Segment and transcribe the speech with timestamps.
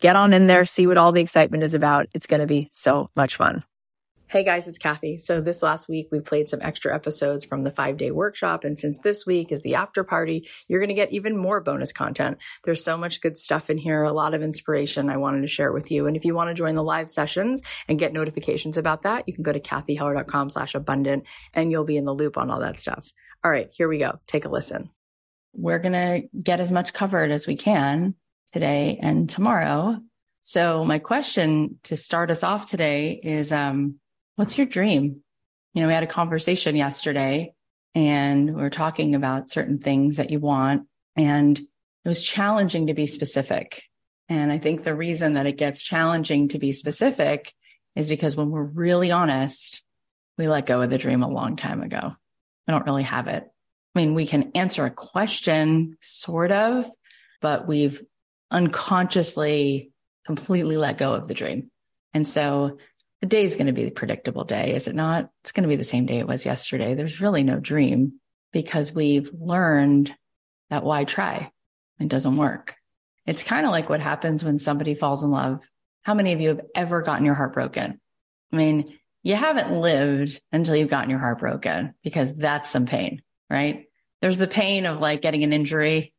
[0.00, 2.06] get on in there, see what all the excitement is about.
[2.14, 3.64] It's going to be so much fun.
[4.28, 5.18] Hey guys, it's Cathy.
[5.18, 8.64] So this last week we played some extra episodes from the five day workshop.
[8.64, 11.92] And since this week is the after party, you're going to get even more bonus
[11.92, 12.38] content.
[12.64, 15.70] There's so much good stuff in here, a lot of inspiration I wanted to share
[15.70, 16.08] with you.
[16.08, 19.32] And if you want to join the live sessions and get notifications about that, you
[19.32, 21.22] can go to cathyheller.com slash abundant
[21.54, 23.12] and you'll be in the loop on all that stuff.
[23.44, 24.18] All right, here we go.
[24.26, 24.90] Take a listen.
[25.54, 29.98] We're going to get as much covered as we can today and tomorrow.
[30.42, 33.96] So my question to start us off today is, um,
[34.36, 35.22] what's your dream?
[35.74, 37.52] You know, we had a conversation yesterday
[37.94, 40.86] and we are talking about certain things that you want
[41.16, 43.82] and it was challenging to be specific.
[44.28, 47.52] And I think the reason that it gets challenging to be specific
[47.96, 49.82] is because when we're really honest,
[50.38, 52.12] we let go of the dream a long time ago.
[52.66, 53.44] We don't really have it.
[53.94, 56.90] I mean, we can answer a question sort of,
[57.40, 58.02] but we've
[58.50, 59.90] unconsciously
[60.24, 61.70] completely let go of the dream.
[62.12, 62.78] And so
[63.20, 65.30] the day is going to be the predictable day, is it not?
[65.42, 66.94] It's going to be the same day it was yesterday.
[66.94, 68.20] There's really no dream
[68.52, 70.14] because we've learned
[70.70, 71.50] that why try?
[72.00, 72.76] It doesn't work.
[73.24, 75.60] It's kind of like what happens when somebody falls in love.
[76.02, 78.00] How many of you have ever gotten your heart broken?
[78.52, 83.22] I mean, you haven't lived until you've gotten your heart broken because that's some pain,
[83.50, 83.86] right?
[84.22, 86.12] There's the pain of like getting an injury.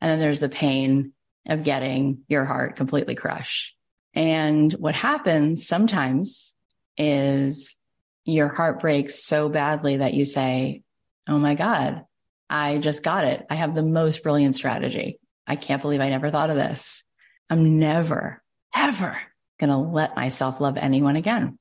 [0.00, 1.12] And then there's the pain
[1.46, 3.74] of getting your heart completely crushed.
[4.14, 6.54] And what happens sometimes
[6.96, 7.76] is
[8.24, 10.82] your heart breaks so badly that you say,
[11.28, 12.04] Oh my God,
[12.50, 13.46] I just got it.
[13.48, 15.18] I have the most brilliant strategy.
[15.46, 17.04] I can't believe I never thought of this.
[17.48, 18.42] I'm never,
[18.74, 19.16] ever
[19.58, 21.58] going to let myself love anyone again.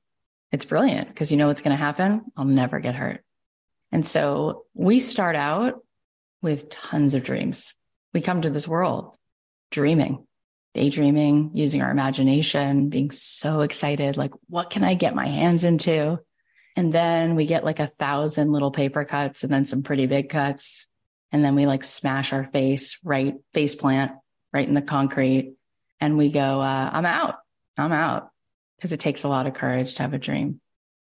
[0.51, 2.23] It's brilliant because you know what's going to happen?
[2.35, 3.23] I'll never get hurt.
[3.91, 5.83] And so we start out
[6.41, 7.73] with tons of dreams.
[8.13, 9.15] We come to this world
[9.71, 10.25] dreaming,
[10.73, 14.17] daydreaming, using our imagination, being so excited.
[14.17, 16.19] Like, what can I get my hands into?
[16.75, 20.29] And then we get like a thousand little paper cuts and then some pretty big
[20.29, 20.87] cuts.
[21.31, 24.11] And then we like smash our face right, face plant
[24.53, 25.53] right in the concrete.
[25.99, 27.35] And we go, uh, I'm out.
[27.77, 28.29] I'm out.
[28.77, 30.59] Because it takes a lot of courage to have a dream.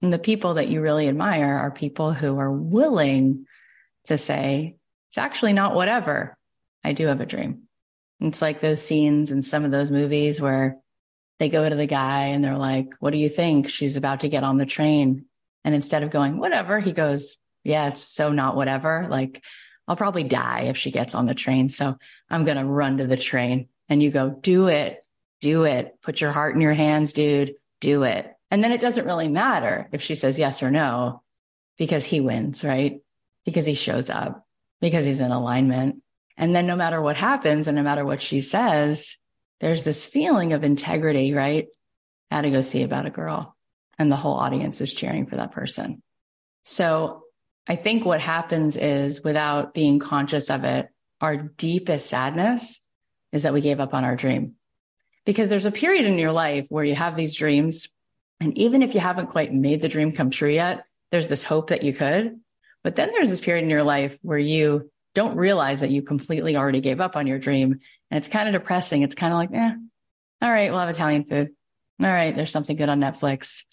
[0.02, 3.46] And the people that you really admire are people who are willing
[4.06, 4.76] to say,
[5.08, 6.38] it's actually not whatever.
[6.84, 7.64] I do have a dream.
[8.20, 10.78] It's like those scenes in some of those movies where
[11.40, 13.70] they go to the guy and they're like, what do you think?
[13.70, 15.26] She's about to get on the train.
[15.66, 19.08] And instead of going, whatever, he goes, yeah, it's so not whatever.
[19.10, 19.44] Like,
[19.88, 21.70] I'll probably die if she gets on the train.
[21.70, 21.98] So
[22.30, 23.68] I'm going to run to the train.
[23.90, 25.04] And you go, do it,
[25.42, 25.98] do it.
[26.02, 27.56] Put your heart in your hands, dude.
[27.82, 28.34] Do it.
[28.50, 31.24] And then it doesn't really matter if she says yes or no
[31.78, 33.02] because he wins, right?
[33.46, 34.46] Because he shows up,
[34.80, 36.03] because he's in alignment.
[36.38, 39.18] And then no matter what happens and no matter what she says,
[39.60, 41.68] there's this feeling of integrity, right?
[42.32, 43.56] Had to go see about a girl
[44.00, 46.02] and the whole audience is cheering for that person.
[46.64, 47.24] So
[47.68, 50.90] I think what happens is without being conscious of it,
[51.22, 52.82] our deepest sadness
[53.32, 54.56] is that we gave up on our dream.
[55.26, 57.88] Because there's a period in your life where you have these dreams.
[58.42, 61.68] And even if you haven't quite made the dream come true yet, there's this hope
[61.70, 62.40] that you could.
[62.84, 66.56] But then there's this period in your life where you don't realize that you completely
[66.56, 67.80] already gave up on your dream.
[68.10, 69.04] And it's kind of depressing.
[69.04, 69.76] It's kind of like, eh,
[70.42, 71.52] all right, we'll have Italian food.
[72.02, 73.64] All right, there's something good on Netflix,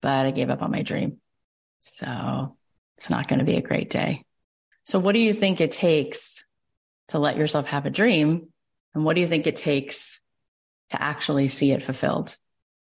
[0.00, 1.18] but I gave up on my dream.
[1.80, 2.56] So
[2.96, 4.24] it's not going to be a great day.
[4.84, 6.44] So, what do you think it takes
[7.08, 8.48] to let yourself have a dream?
[8.94, 10.20] And what do you think it takes
[10.90, 12.36] to actually see it fulfilled?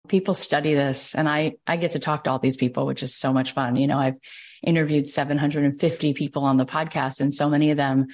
[0.09, 3.15] People study this, and I, I get to talk to all these people, which is
[3.15, 3.77] so much fun.
[3.77, 4.17] You know, I've
[4.63, 8.09] interviewed 750 people on the podcast, and so many of them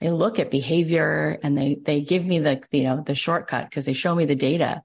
[0.00, 3.84] they look at behavior and they they give me the you know the shortcut because
[3.84, 4.82] they show me the data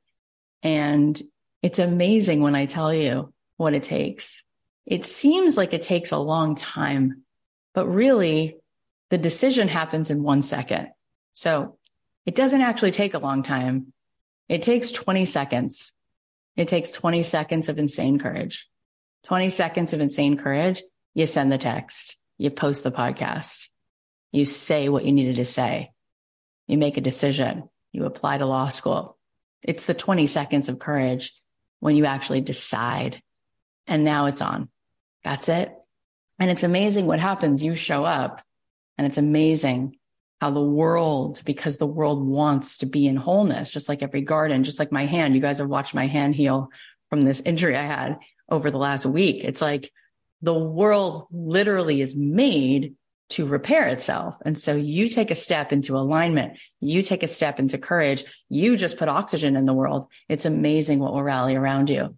[0.64, 1.22] and
[1.64, 4.44] it's amazing when i tell you what it takes
[4.90, 7.22] it seems like it takes a long time,
[7.76, 8.58] but really
[9.12, 10.90] the decision happens in one second.
[11.34, 11.78] So
[12.26, 13.94] it doesn't actually take a long time.
[14.50, 15.94] It takes 20 seconds.
[16.56, 18.68] It takes 20 seconds of insane courage.
[19.26, 20.82] 20 seconds of insane courage.
[21.14, 23.68] You send the text, you post the podcast,
[24.32, 25.92] you say what you needed to say,
[26.68, 29.18] you make a decision, you apply to law school.
[29.64, 31.34] It's the 20 seconds of courage
[31.80, 33.22] when you actually decide
[33.88, 34.70] and now it's on.
[35.24, 35.74] That's it.
[36.38, 37.64] And it's amazing what happens.
[37.64, 38.42] You show up
[38.98, 39.98] and it's amazing
[40.40, 44.64] how the world, because the world wants to be in wholeness, just like every garden,
[44.64, 45.36] just like my hand.
[45.36, 46.70] You guys have watched my hand heal
[47.10, 48.20] from this injury I had
[48.50, 49.44] over the last week.
[49.44, 49.92] It's like
[50.42, 52.96] the world literally is made
[53.32, 54.38] to repair itself.
[54.44, 56.58] And so you take a step into alignment.
[56.80, 58.24] You take a step into courage.
[58.50, 60.08] You just put oxygen in the world.
[60.28, 62.16] It's amazing what will rally around you.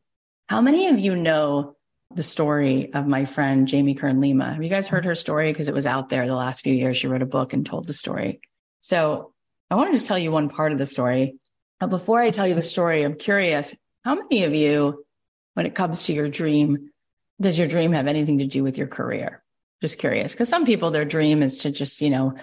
[0.48, 1.76] How many of you know
[2.16, 4.54] the story of my friend Jamie Kern Lima.
[4.54, 5.52] Have you guys heard her story?
[5.52, 6.98] Because it was out there the last few years.
[6.98, 8.42] She wrote a book and told the story.
[8.80, 9.34] So
[9.70, 11.36] I wanted to tell you one part of the story.
[11.80, 15.06] But before I tell you the story, I'm curious how many of you,
[15.54, 16.92] when it comes to your dream,
[17.40, 19.44] does your dream have anything to do with your career?
[19.82, 20.34] Just curious.
[20.34, 22.34] Because some people, their dream is to just, you know,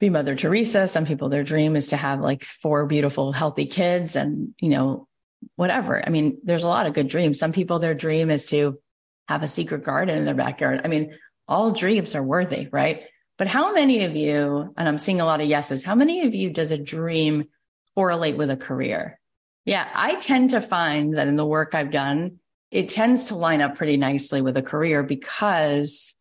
[0.00, 0.88] be Mother Teresa.
[0.88, 5.06] Some people, their dream is to have like four beautiful, healthy kids and, you know,
[5.56, 6.02] whatever.
[6.04, 7.38] I mean, there's a lot of good dreams.
[7.38, 8.78] Some people, their dream is to
[9.28, 10.82] have a secret garden in their backyard.
[10.84, 11.16] I mean,
[11.48, 13.02] all dreams are worthy, right?
[13.38, 16.34] But how many of you, and I'm seeing a lot of yeses, how many of
[16.34, 17.44] you does a dream
[17.94, 19.18] correlate with a career?
[19.64, 22.38] Yeah, I tend to find that in the work I've done,
[22.70, 26.14] it tends to line up pretty nicely with a career because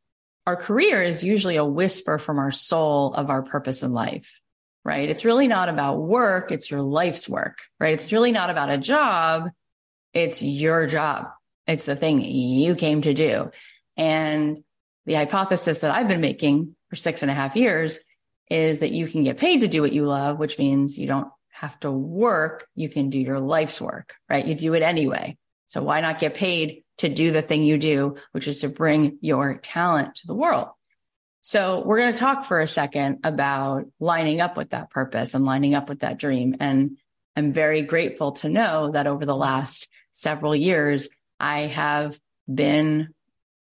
[0.45, 4.39] our career is usually a whisper from our soul of our purpose in life,
[4.83, 5.09] right?
[5.09, 6.51] It's really not about work.
[6.51, 7.93] It's your life's work, right?
[7.93, 9.49] It's really not about a job.
[10.13, 11.27] It's your job.
[11.67, 13.51] It's the thing you came to do.
[13.97, 14.63] And
[15.05, 17.99] the hypothesis that I've been making for six and a half years
[18.49, 21.29] is that you can get paid to do what you love, which means you don't
[21.49, 22.67] have to work.
[22.75, 24.45] You can do your life's work, right?
[24.45, 25.37] You do it anyway.
[25.65, 29.19] So why not get paid to do the thing you do, which is to bring
[29.21, 30.67] your talent to the world?
[31.41, 35.45] So we're going to talk for a second about lining up with that purpose and
[35.45, 36.55] lining up with that dream.
[36.59, 36.97] And
[37.35, 41.07] I'm very grateful to know that over the last several years,
[41.41, 42.19] I have
[42.53, 43.09] been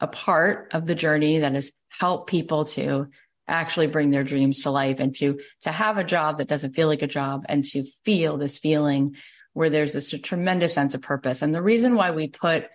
[0.00, 3.08] a part of the journey that has helped people to
[3.46, 6.88] actually bring their dreams to life and to to have a job that doesn't feel
[6.88, 9.16] like a job and to feel this feeling
[9.52, 11.42] where there's this tremendous sense of purpose.
[11.42, 12.68] And the reason why we put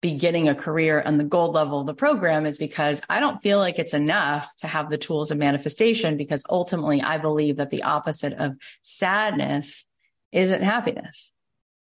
[0.00, 3.58] beginning a career on the gold level of the program is because I don't feel
[3.58, 7.84] like it's enough to have the tools of manifestation because ultimately I believe that the
[7.84, 9.84] opposite of sadness
[10.32, 11.32] isn't happiness.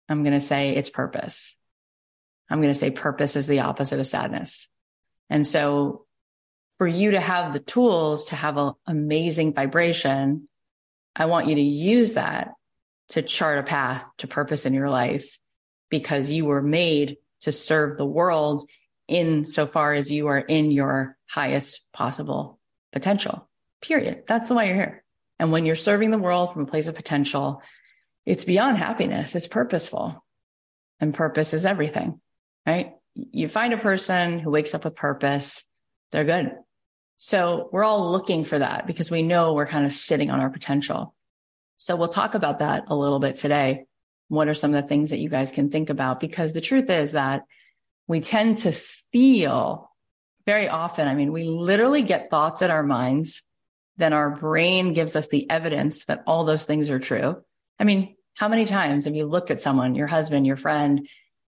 [0.07, 1.57] I'm going to say it's purpose.
[2.49, 4.67] I'm going to say purpose is the opposite of sadness.
[5.29, 6.05] And so
[6.77, 10.47] for you to have the tools to have an amazing vibration,
[11.15, 12.53] I want you to use that
[13.09, 15.39] to chart a path to purpose in your life
[15.89, 18.69] because you were made to serve the world
[19.07, 22.59] in so far as you are in your highest possible
[22.91, 23.49] potential.
[23.81, 24.23] Period.
[24.27, 25.03] That's the why you're here.
[25.39, 27.61] And when you're serving the world from a place of potential,
[28.25, 29.35] it's beyond happiness.
[29.35, 30.23] It's purposeful
[30.99, 32.19] and purpose is everything,
[32.67, 32.93] right?
[33.15, 35.63] You find a person who wakes up with purpose,
[36.12, 36.51] they're good.
[37.15, 40.51] So we're all looking for that because we know we're kind of sitting on our
[40.51, 41.15] potential.
[41.77, 43.86] So we'll talk about that a little bit today.
[44.27, 46.19] What are some of the things that you guys can think about?
[46.19, 47.43] Because the truth is that
[48.07, 48.71] we tend to
[49.12, 49.89] feel
[50.45, 51.07] very often.
[51.07, 53.43] I mean, we literally get thoughts in our minds,
[53.97, 57.41] then our brain gives us the evidence that all those things are true.
[57.79, 61.07] I mean, how many times have you looked at someone, your husband, your friend,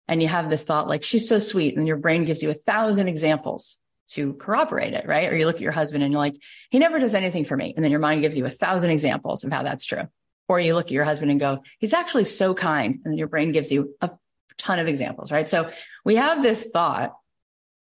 [0.10, 2.56] and you have this thought like, she's so sweet, and your brain gives you a
[2.56, 3.78] thousand examples
[4.10, 5.32] to corroborate it, right?
[5.32, 6.36] Or you look at your husband and you're like,
[6.72, 7.74] he never does anything for me.
[7.76, 10.04] And then your mind gives you a thousand examples of how that's true.
[10.48, 12.96] Or you look at your husband and go, he's actually so kind.
[12.96, 14.10] And then your brain gives you a
[14.58, 15.48] ton of examples, right?
[15.48, 15.70] So
[16.04, 17.14] we have this thought,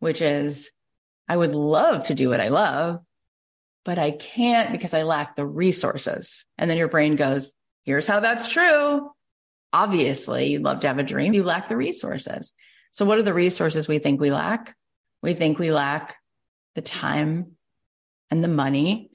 [0.01, 0.73] which is,
[1.29, 3.01] I would love to do what I love,
[3.85, 6.45] but I can't because I lack the resources.
[6.59, 7.53] And then your brain goes,
[7.85, 9.09] here's how that's true.
[9.73, 11.35] Obviously, you'd love to have a dream.
[11.35, 12.53] You lack the resources.
[12.91, 14.75] So what are the resources we think we lack?
[15.23, 16.17] We think we lack
[16.75, 17.57] the time
[18.31, 19.11] and the money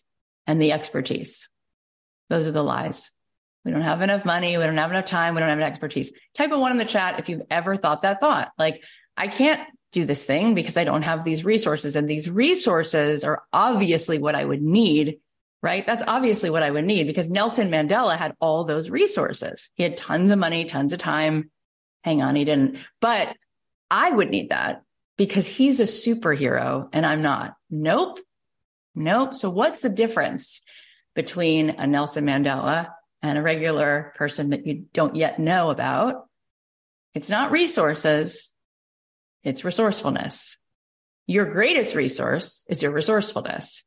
[0.46, 1.50] and the expertise.
[2.30, 3.12] Those are the lies.
[3.66, 4.58] We don't have enough money.
[4.58, 5.34] We don't have enough time.
[5.34, 6.12] We don't have enough expertise.
[6.34, 8.52] Type a one in the chat if you've ever thought that thought.
[8.58, 8.84] Like,
[9.16, 11.96] I can't do this thing because I don't have these resources.
[11.96, 15.20] And these resources are obviously what I would need,
[15.64, 15.86] right?
[15.86, 19.70] That's obviously what I would need because Nelson Mandela had all those resources.
[19.76, 21.50] He had tons of money, tons of time.
[22.04, 22.78] Hang on, he didn't.
[23.00, 23.34] But
[23.90, 24.84] I would need that
[25.18, 27.56] because he's a superhero and I'm not.
[27.72, 28.20] Nope.
[28.94, 29.36] Nope.
[29.36, 30.62] So what's the difference
[31.16, 32.90] between a Nelson Mandela
[33.22, 36.28] and a regular person that you don't yet know about?
[37.16, 38.54] It's not resources.
[39.44, 40.58] It's resourcefulness.
[41.26, 43.86] Your greatest resource is your resourcefulness.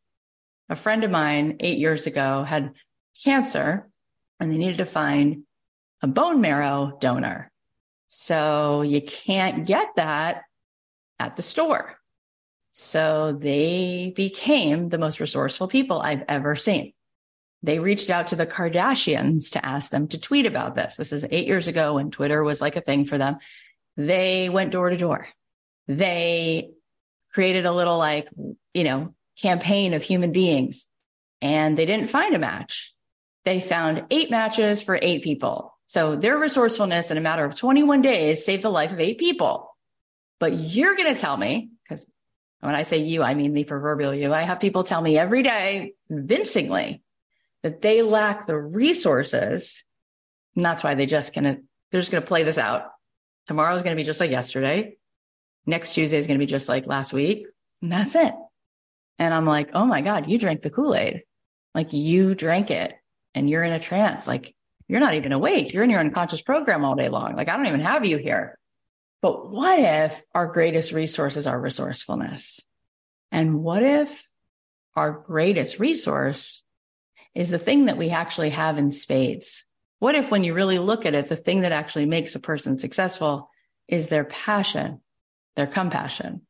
[0.68, 2.73] A friend of mine eight years ago had
[3.25, 3.88] cancer
[4.40, 5.44] and they needed to find
[6.02, 7.50] a bone marrow donor.
[8.08, 10.42] So you can't get that
[11.18, 11.96] at the store.
[12.73, 16.92] So they became the most resourceful people I've ever seen.
[17.62, 20.96] They reached out to the Kardashians to ask them to tweet about this.
[20.96, 23.38] This is eight years ago when Twitter was like a thing for them.
[23.96, 25.26] They went door to door.
[25.88, 26.70] They
[27.32, 28.28] created a little like,
[28.75, 30.87] you know, campaign of human beings
[31.40, 32.95] and they didn't find a match.
[33.45, 35.76] They found eight matches for eight people.
[35.87, 39.71] So their resourcefulness in a matter of 21 days saved the life of eight people.
[40.40, 42.11] But you're going to tell me, because
[42.61, 44.35] when I say you, I mean the proverbial you.
[44.35, 47.02] I have people tell me every day, convincingly,
[47.62, 49.85] that they lack the resources.
[50.57, 51.59] And that's why they just gonna,
[51.90, 52.90] they're just going to play this out.
[53.47, 54.97] Tomorrow is going to be just like yesterday.
[55.66, 57.47] Next Tuesday is going to be just like last week.
[57.81, 58.35] And that's it.
[59.18, 61.23] And I'm like, oh my God, you drank the Kool Aid.
[61.75, 62.94] Like you drank it
[63.35, 64.26] and you're in a trance.
[64.26, 64.54] Like
[64.88, 65.73] you're not even awake.
[65.73, 67.37] You're in your unconscious program all day long.
[67.37, 68.58] Like I don't even have you here.
[69.23, 72.61] But what if our greatest resource is our resourcefulness?
[73.32, 74.26] And what if
[74.94, 76.62] our greatest resource
[77.35, 79.64] is the thing that we actually have in spades?
[79.99, 82.78] What if, when you really look at it, the thing that actually makes a person
[82.78, 83.50] successful
[83.88, 85.00] is their passion,
[85.54, 86.42] their compassion,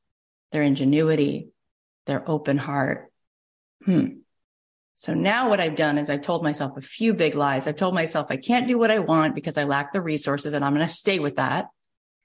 [0.52, 1.49] their ingenuity,
[2.06, 3.10] their open heart?
[3.84, 4.06] Hmm.
[4.94, 7.66] So now what I've done is I've told myself a few big lies.
[7.66, 10.64] I've told myself I can't do what I want because I lack the resources and
[10.64, 11.66] I'm going to stay with that.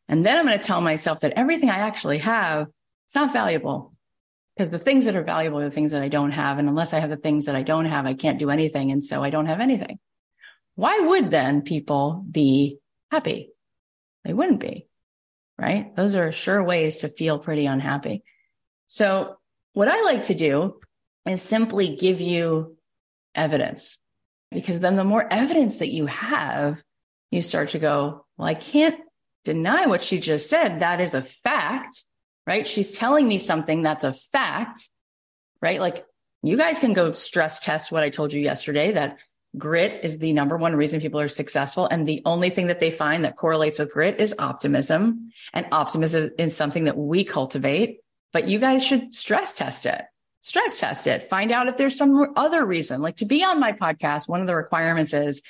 [0.08, 2.68] And then I'm going to tell myself that everything I actually have,
[3.06, 3.94] it's not valuable
[4.56, 6.60] because the things that are valuable are the things that I don't have.
[6.60, 8.92] And unless I have the things that I don't have, I can't do anything.
[8.92, 10.00] And so I don't have anything.
[10.76, 12.80] Why would then people be
[13.12, 13.50] happy?
[14.24, 14.88] They wouldn't be,
[15.58, 15.94] right?
[15.96, 18.24] Those are sure ways to feel pretty unhappy.
[18.88, 19.38] So
[19.74, 20.80] what I like to do
[21.26, 22.78] is simply give you
[23.36, 23.98] evidence
[24.52, 26.84] because then the more evidence that you have,
[27.32, 29.00] you start to go, well, I can't
[29.46, 30.82] deny what she just said.
[30.82, 32.04] That is a fact,
[32.46, 32.68] right?
[32.68, 34.90] She's telling me something that's a fact,
[35.62, 35.80] right?
[35.80, 36.06] Like
[36.44, 39.20] you guys can go stress test what I told you yesterday that
[39.58, 41.88] grit is the number one reason people are successful.
[41.88, 45.32] And the only thing that they find that correlates with grit is optimism.
[45.54, 48.00] And optimism is something that we cultivate,
[48.34, 50.04] but you guys should stress test it.
[50.42, 51.30] Stress test it.
[51.30, 53.02] Find out if there's some other reason.
[53.02, 55.42] Like to be on my podcast, one of the requirements is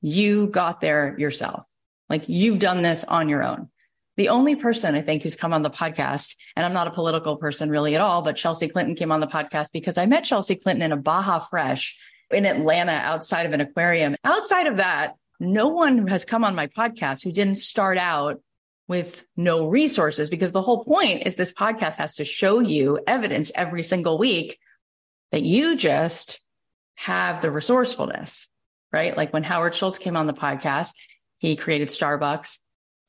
[0.00, 1.64] you got there yourself.
[2.08, 3.68] Like you've done this on your own.
[4.16, 7.36] The only person I think who's come on the podcast, and I'm not a political
[7.36, 10.56] person really at all, but Chelsea Clinton came on the podcast because I met Chelsea
[10.56, 11.96] Clinton in a Baja Fresh
[12.30, 14.16] in Atlanta outside of an aquarium.
[14.24, 18.40] Outside of that, no one has come on my podcast who didn't start out
[18.88, 23.52] with no resources because the whole point is this podcast has to show you evidence
[23.54, 24.58] every single week
[25.30, 26.40] that you just
[26.94, 28.48] have the resourcefulness,
[28.90, 29.16] right?
[29.16, 30.92] Like when Howard Schultz came on the podcast,
[31.36, 32.58] he created Starbucks.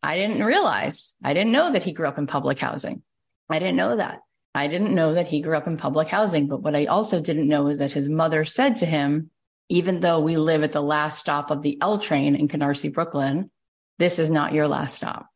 [0.03, 3.01] I didn't realize, I didn't know that he grew up in public housing.
[3.49, 4.19] I didn't know that.
[4.53, 6.47] I didn't know that he grew up in public housing.
[6.47, 9.31] But what I also didn't know is that his mother said to him,
[9.69, 13.49] even though we live at the last stop of the L train in Canarsie, Brooklyn,
[13.97, 15.27] this is not your last stop.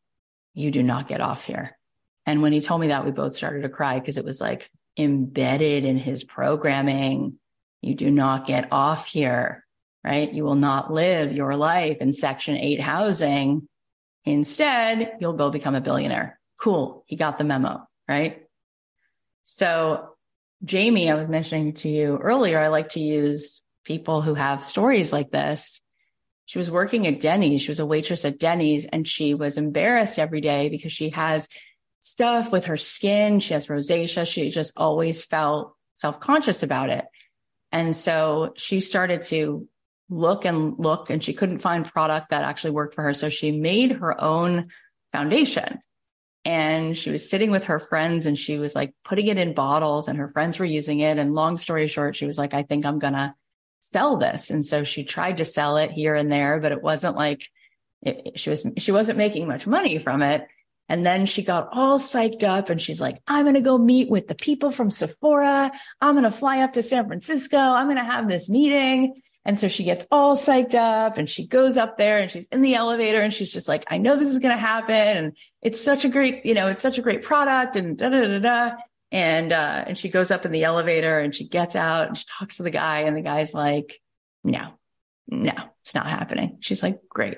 [0.53, 1.77] You do not get off here.
[2.25, 4.69] And when he told me that, we both started to cry because it was like
[4.97, 7.37] embedded in his programming.
[7.81, 9.65] You do not get off here,
[10.03, 10.31] right?
[10.31, 13.67] You will not live your life in Section 8 housing.
[14.25, 16.39] Instead, you'll go become a billionaire.
[16.59, 17.03] Cool.
[17.07, 18.43] He got the memo, right?
[19.41, 20.09] So,
[20.63, 25.11] Jamie, I was mentioning to you earlier, I like to use people who have stories
[25.11, 25.81] like this.
[26.53, 27.63] She was working at Denny's.
[27.63, 31.47] She was a waitress at Denny's and she was embarrassed every day because she has
[31.99, 33.39] stuff with her skin.
[33.39, 34.27] She has rosacea.
[34.27, 37.05] She just always felt self conscious about it.
[37.71, 39.67] And so she started to
[40.11, 43.15] look and look and she couldn't find product that actually worked for her.
[43.15, 44.67] So she made her own
[45.11, 45.79] foundation
[46.45, 50.07] and she was sitting with her friends and she was like putting it in bottles
[50.07, 51.17] and her friends were using it.
[51.17, 53.33] And long story short, she was like, I think I'm going to
[53.83, 54.49] sell this.
[54.49, 57.49] And so she tried to sell it here and there, but it wasn't like
[58.01, 60.47] it, she was, she wasn't making much money from it.
[60.89, 64.09] And then she got all psyched up and she's like, I'm going to go meet
[64.09, 65.71] with the people from Sephora.
[66.01, 67.57] I'm going to fly up to San Francisco.
[67.57, 69.21] I'm going to have this meeting.
[69.45, 72.61] And so she gets all psyched up and she goes up there and she's in
[72.61, 74.95] the elevator and she's just like, I know this is going to happen.
[74.95, 78.21] And it's such a great, you know, it's such a great product and da da
[78.21, 78.71] da da.
[79.13, 82.25] And, uh, and she goes up in the elevator and she gets out and she
[82.37, 84.01] talks to the guy and the guy's like,
[84.43, 84.73] no,
[85.27, 85.53] no,
[85.83, 86.57] it's not happening.
[86.61, 87.37] She's like, great.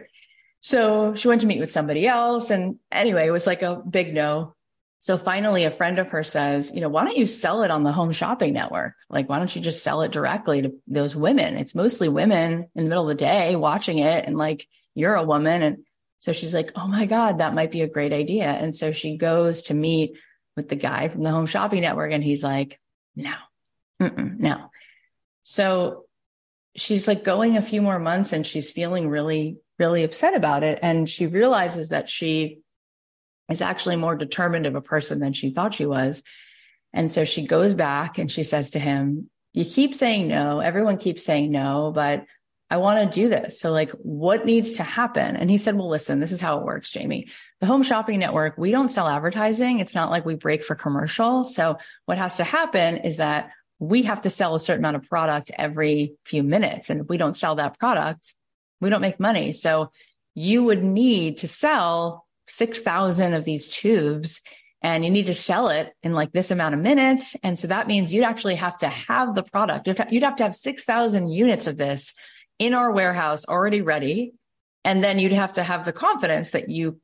[0.62, 2.50] So she went to meet with somebody else.
[2.50, 4.55] And anyway, it was like a big no.
[5.00, 7.84] So finally, a friend of hers says, you know, why don't you sell it on
[7.84, 8.94] the home shopping network?
[9.10, 11.58] Like, why don't you just sell it directly to those women?
[11.58, 14.25] It's mostly women in the middle of the day watching it.
[14.25, 14.65] And like,
[14.96, 15.62] you're a woman.
[15.62, 15.77] And
[16.20, 18.46] so she's like, oh my God, that might be a great idea.
[18.46, 20.13] And so she goes to meet
[20.55, 22.12] with the guy from the home shopping network.
[22.12, 22.79] And he's like,
[23.15, 23.35] no,
[24.00, 24.72] no.
[25.44, 26.05] So
[26.75, 30.79] she's like going a few more months and she's feeling really, really upset about it.
[30.81, 32.59] And she realizes that she
[33.50, 36.24] is actually more determined of a person than she thought she was.
[36.94, 40.59] And so she goes back and she says to him, You keep saying no.
[40.59, 42.25] Everyone keeps saying no, but
[42.70, 43.60] I want to do this.
[43.60, 45.36] So, like, what needs to happen?
[45.36, 47.28] And he said, Well, listen, this is how it works, Jamie.
[47.60, 49.80] The home shopping network, we don't sell advertising.
[49.80, 51.44] It's not like we break for commercial.
[51.44, 55.10] So, what has to happen is that we have to sell a certain amount of
[55.10, 56.90] product every few minutes.
[56.90, 58.34] And if we don't sell that product,
[58.82, 59.51] we don't make money.
[59.51, 59.92] So,
[60.34, 64.42] you would need to sell 6,000 of these tubes
[64.82, 67.36] and you need to sell it in like this amount of minutes.
[67.42, 69.88] And so that means you'd actually have to have the product.
[69.88, 72.14] You'd have to have 6,000 units of this
[72.59, 74.33] in our warehouse already ready.
[74.83, 77.00] And then you'd have to have the confidence that you,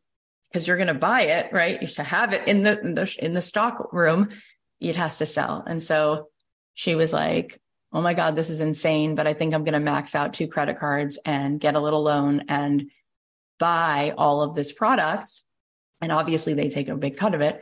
[0.49, 1.81] because you're going to buy it, right?
[1.81, 4.29] You should have it in the, in the, in the stock room.
[4.79, 5.63] It has to sell.
[5.65, 6.27] And so
[6.73, 7.59] she was like,
[7.93, 10.47] Oh my God, this is insane, but I think I'm going to max out two
[10.47, 12.89] credit cards and get a little loan and
[13.59, 15.29] buy all of this product.
[15.99, 17.61] And obviously they take a big cut of it.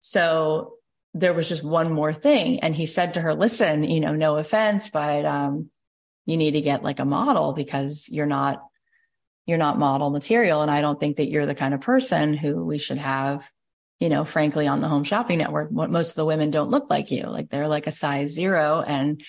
[0.00, 0.74] So
[1.14, 2.60] there was just one more thing.
[2.60, 5.70] And he said to her, listen, you know, no offense, but, um,
[6.26, 8.62] you need to get like a model because you're not,
[9.46, 10.62] you're not model material.
[10.62, 13.50] And I don't think that you're the kind of person who we should have,
[13.98, 15.70] you know, frankly, on the home shopping network.
[15.70, 17.24] What most of the women don't look like you.
[17.24, 18.82] Like they're like a size zero.
[18.86, 19.22] And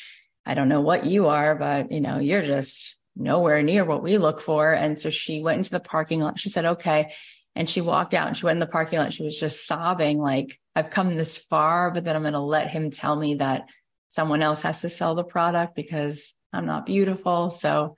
[0.46, 4.18] I don't know what you are, but you know, you're just nowhere near what we
[4.18, 4.72] look for.
[4.72, 6.40] And so she went into the parking lot.
[6.40, 7.14] She said, okay.
[7.56, 9.14] And she walked out and she went in the parking lot.
[9.14, 12.72] She was just sobbing, like, I've come this far, but then I'm going to let
[12.72, 13.68] him tell me that
[14.10, 17.50] someone else has to sell the product because I'm not beautiful.
[17.50, 17.96] So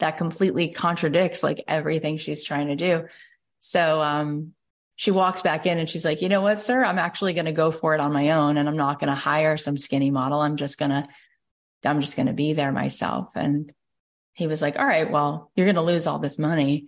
[0.00, 3.06] that completely contradicts like everything she's trying to do.
[3.60, 4.54] So, um,
[4.96, 7.52] she walks back in and she's like, you know what, sir, I'm actually going to
[7.52, 10.40] go for it on my own and I'm not going to hire some skinny model.
[10.40, 11.08] I'm just going to,
[11.84, 13.30] I'm just going to be there myself.
[13.34, 13.72] And
[14.34, 16.86] he was like, all right, well, you're going to lose all this money,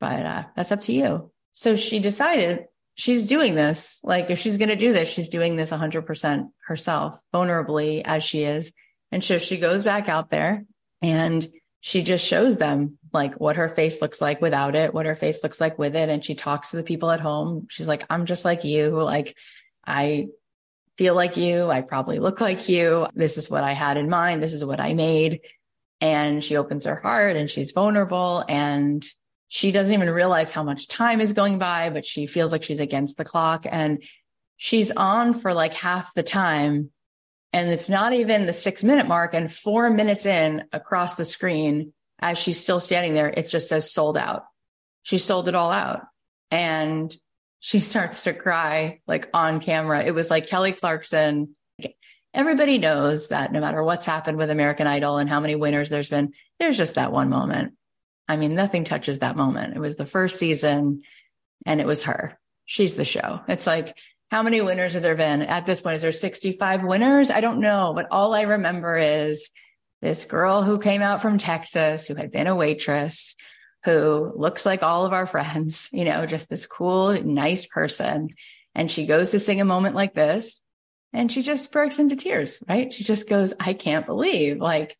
[0.00, 1.30] but uh, that's up to you.
[1.52, 4.00] So she decided she's doing this.
[4.02, 8.44] Like, if she's going to do this, she's doing this 100% herself, vulnerably as she
[8.44, 8.72] is.
[9.12, 10.64] And so she goes back out there
[11.02, 11.46] and
[11.80, 15.42] she just shows them like what her face looks like without it, what her face
[15.42, 16.08] looks like with it.
[16.08, 17.66] And she talks to the people at home.
[17.70, 18.90] She's like, I'm just like you.
[18.90, 19.36] Like,
[19.86, 20.28] I
[20.96, 21.70] feel like you.
[21.70, 23.06] I probably look like you.
[23.14, 24.42] This is what I had in mind.
[24.42, 25.40] This is what I made
[26.00, 29.04] and she opens her heart and she's vulnerable and
[29.48, 32.80] she doesn't even realize how much time is going by, but she feels like she's
[32.80, 34.02] against the clock and
[34.56, 36.90] she's on for like half the time.
[37.52, 39.34] And it's not even the six minute mark.
[39.34, 43.90] And four minutes in across the screen, as she's still standing there, it just says
[43.90, 44.44] sold out.
[45.02, 46.02] she sold it all out.
[46.50, 47.14] And
[47.60, 50.04] she starts to cry like on camera.
[50.04, 51.56] It was like Kelly Clarkson.
[52.32, 56.08] Everybody knows that no matter what's happened with American Idol and how many winners there's
[56.08, 57.74] been, there's just that one moment.
[58.28, 59.74] I mean, nothing touches that moment.
[59.74, 61.02] It was the first season
[61.66, 62.38] and it was her.
[62.64, 63.40] She's the show.
[63.48, 63.96] It's like,
[64.30, 65.96] how many winners have there been at this point?
[65.96, 67.30] Is there 65 winners?
[67.30, 69.50] I don't know, but all I remember is
[70.00, 73.34] this girl who came out from Texas who had been a waitress
[73.84, 78.28] who looks like all of our friends, you know, just this cool, nice person.
[78.74, 80.60] And she goes to sing a moment like this
[81.12, 82.92] and she just breaks into tears, right?
[82.92, 84.96] She just goes, I can't believe like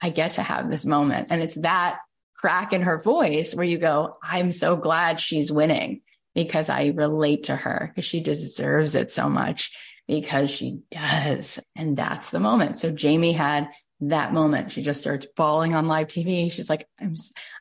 [0.00, 1.28] I get to have this moment.
[1.30, 1.98] And it's that
[2.34, 6.00] crack in her voice where you go, I'm so glad she's winning
[6.44, 9.76] because I relate to her because she deserves it so much
[10.06, 11.60] because she does.
[11.76, 12.76] And that's the moment.
[12.76, 13.68] So Jamie had
[14.00, 14.72] that moment.
[14.72, 16.50] She just starts bawling on live TV.
[16.50, 17.14] She's like, I'm,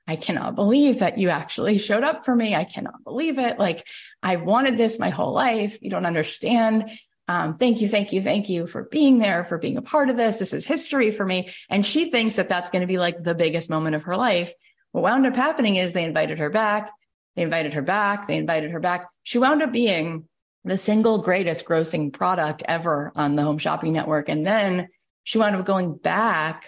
[0.08, 2.56] I cannot believe that you actually showed up for me.
[2.56, 3.60] I cannot believe it.
[3.60, 3.86] Like
[4.24, 5.78] I wanted this my whole life.
[5.82, 6.90] You don't understand.
[7.28, 10.18] Um, thank you, thank you, thank you for being there, for being a part of
[10.18, 10.38] this.
[10.38, 11.50] This is history for me.
[11.70, 14.52] And she thinks that that's going to be like the biggest moment of her life.
[14.92, 16.92] What wound up happening is they invited her back.
[17.40, 18.28] They invited her back.
[18.28, 19.08] They invited her back.
[19.24, 20.28] She wound up being
[20.66, 24.28] the single greatest grossing product ever on the home shopping network.
[24.28, 24.90] And then
[25.24, 26.66] she wound up going back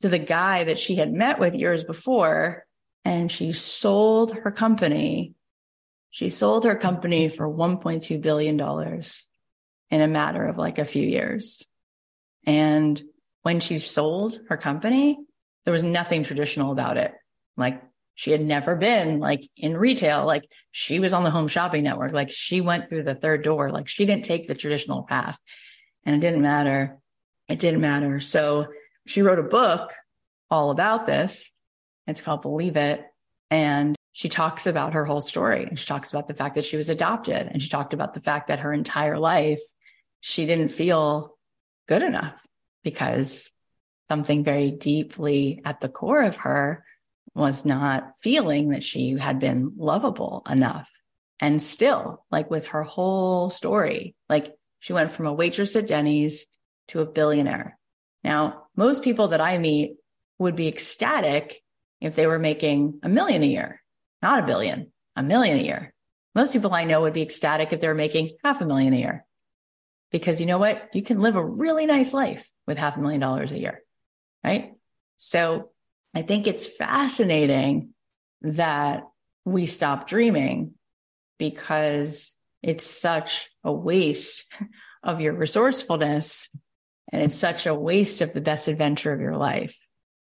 [0.00, 2.66] to the guy that she had met with years before
[3.06, 5.32] and she sold her company.
[6.10, 8.60] She sold her company for $1.2 billion
[9.88, 11.66] in a matter of like a few years.
[12.44, 13.02] And
[13.44, 15.16] when she sold her company,
[15.64, 17.14] there was nothing traditional about it.
[17.56, 17.82] Like
[18.22, 20.24] she had never been like in retail.
[20.24, 22.12] Like she was on the home shopping network.
[22.12, 23.72] Like she went through the third door.
[23.72, 25.36] Like she didn't take the traditional path
[26.06, 27.00] and it didn't matter
[27.48, 28.20] it didn't matter.
[28.20, 28.68] So
[29.06, 29.92] she wrote a book
[30.52, 31.50] all about this.
[32.06, 33.04] It's called Believe It.
[33.50, 36.76] And she talks about her whole story and she talks about the fact that she
[36.76, 39.60] was adopted and she talked about the fact that her entire life
[40.20, 41.36] she didn't feel
[41.88, 42.36] good enough
[42.84, 43.50] because
[44.06, 46.84] something very deeply at the core of her
[47.34, 50.88] was not feeling that she had been lovable enough.
[51.40, 56.46] And still, like with her whole story, like she went from a waitress at Denny's
[56.88, 57.78] to a billionaire.
[58.22, 59.96] Now, most people that I meet
[60.38, 61.62] would be ecstatic
[62.00, 63.82] if they were making a million a year,
[64.20, 65.94] not a billion, a million a year.
[66.34, 68.98] Most people I know would be ecstatic if they were making half a million a
[68.98, 69.26] year.
[70.10, 70.90] Because you know what?
[70.92, 73.82] You can live a really nice life with half a million dollars a year,
[74.44, 74.72] right?
[75.16, 75.70] So
[76.14, 77.90] I think it's fascinating
[78.42, 79.04] that
[79.44, 80.74] we stop dreaming
[81.38, 84.44] because it's such a waste
[85.02, 86.48] of your resourcefulness
[87.12, 89.78] and it's such a waste of the best adventure of your life.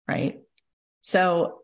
[0.09, 0.41] Right.
[1.03, 1.61] So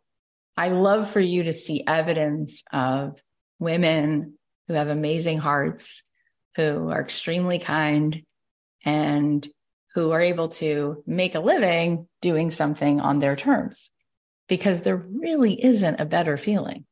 [0.56, 3.20] I love for you to see evidence of
[3.58, 6.02] women who have amazing hearts,
[6.56, 8.22] who are extremely kind
[8.84, 9.46] and
[9.94, 13.90] who are able to make a living doing something on their terms
[14.48, 16.84] because there really isn't a better feeling.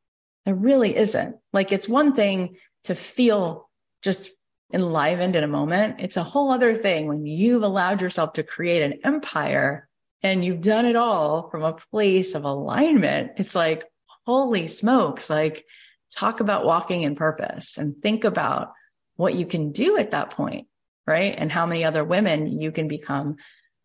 [0.45, 1.37] There really isn't.
[1.53, 3.69] Like it's one thing to feel
[4.01, 4.29] just
[4.73, 5.95] enlivened in a moment.
[5.99, 9.87] It's a whole other thing when you've allowed yourself to create an empire
[10.21, 13.33] and you've done it all from a place of alignment.
[13.37, 13.85] It's like,
[14.25, 15.65] holy smokes, like
[16.11, 18.73] talk about walking in purpose and think about
[19.15, 20.67] what you can do at that point,
[21.05, 21.35] right?
[21.37, 23.37] And how many other women you can become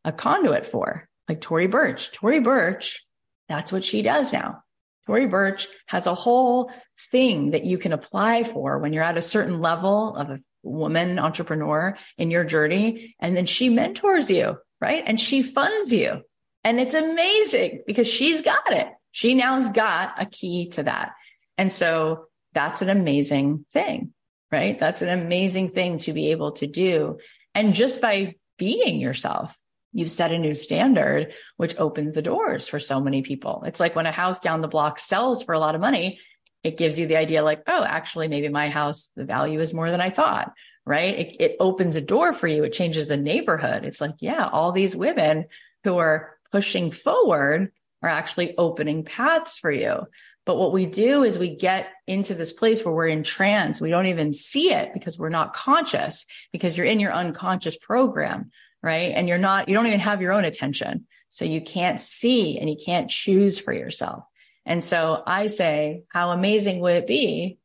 [0.04, 2.10] a conduit for, like Tory Burch.
[2.12, 3.04] Tory Burch,
[3.50, 4.62] that's what she does now.
[5.06, 6.70] Tory Burch has a whole
[7.10, 11.18] thing that you can apply for when you're at a certain level of a woman
[11.18, 13.16] entrepreneur in your journey.
[13.18, 15.02] And then she mentors you, right?
[15.04, 16.22] And she funds you.
[16.62, 18.88] And it's amazing because she's got it.
[19.10, 21.12] She now's got a key to that.
[21.58, 24.12] And so that's an amazing thing,
[24.52, 24.78] right?
[24.78, 27.18] That's an amazing thing to be able to do.
[27.54, 29.56] And just by being yourself,
[29.92, 33.62] you've set a new standard, which opens the doors for so many people.
[33.66, 36.20] It's like when a house down the block sells for a lot of money,
[36.62, 39.90] it gives you the idea like, oh, actually, maybe my house, the value is more
[39.90, 40.52] than I thought,
[40.84, 41.18] right?
[41.18, 42.64] It, it opens a door for you.
[42.64, 43.84] It changes the neighborhood.
[43.84, 45.46] It's like, yeah, all these women
[45.84, 47.72] who are pushing forward
[48.02, 50.06] are actually opening paths for you.
[50.46, 53.80] But what we do is we get into this place where we're in trance.
[53.80, 58.50] We don't even see it because we're not conscious because you're in your unconscious program,
[58.82, 59.12] right?
[59.14, 61.06] And you're not, you don't even have your own attention.
[61.28, 64.24] So you can't see and you can't choose for yourself.
[64.66, 67.58] And so I say, how amazing would it be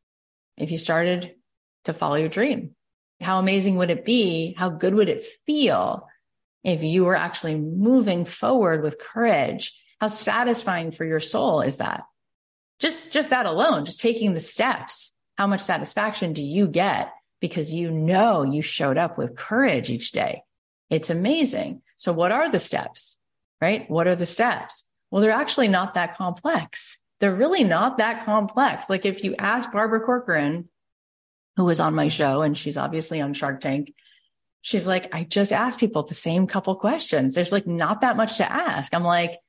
[0.57, 1.35] if you started
[1.85, 2.75] to follow your dream?
[3.21, 4.55] How amazing would it be?
[4.57, 6.01] How good would it feel
[6.63, 9.79] if you were actually moving forward with courage?
[9.99, 12.03] How satisfying for your soul is that?
[12.79, 17.11] just, just that alone, just taking the steps, how much satisfaction do you get?
[17.41, 20.43] Because you know you showed up with courage each day.
[20.89, 21.81] It's amazing.
[21.95, 23.17] So what are the steps,
[23.61, 23.89] right?
[23.89, 24.85] What are the steps?
[25.09, 26.99] Well, they're actually not that complex.
[27.19, 28.89] They're really not that complex.
[28.89, 30.65] Like if you ask Barbara Corcoran,
[31.55, 33.93] who was on my show and she's obviously on Shark Tank,
[34.61, 37.33] she's like, I just asked people the same couple questions.
[37.33, 38.93] There's like not that much to ask.
[38.93, 39.39] I'm like,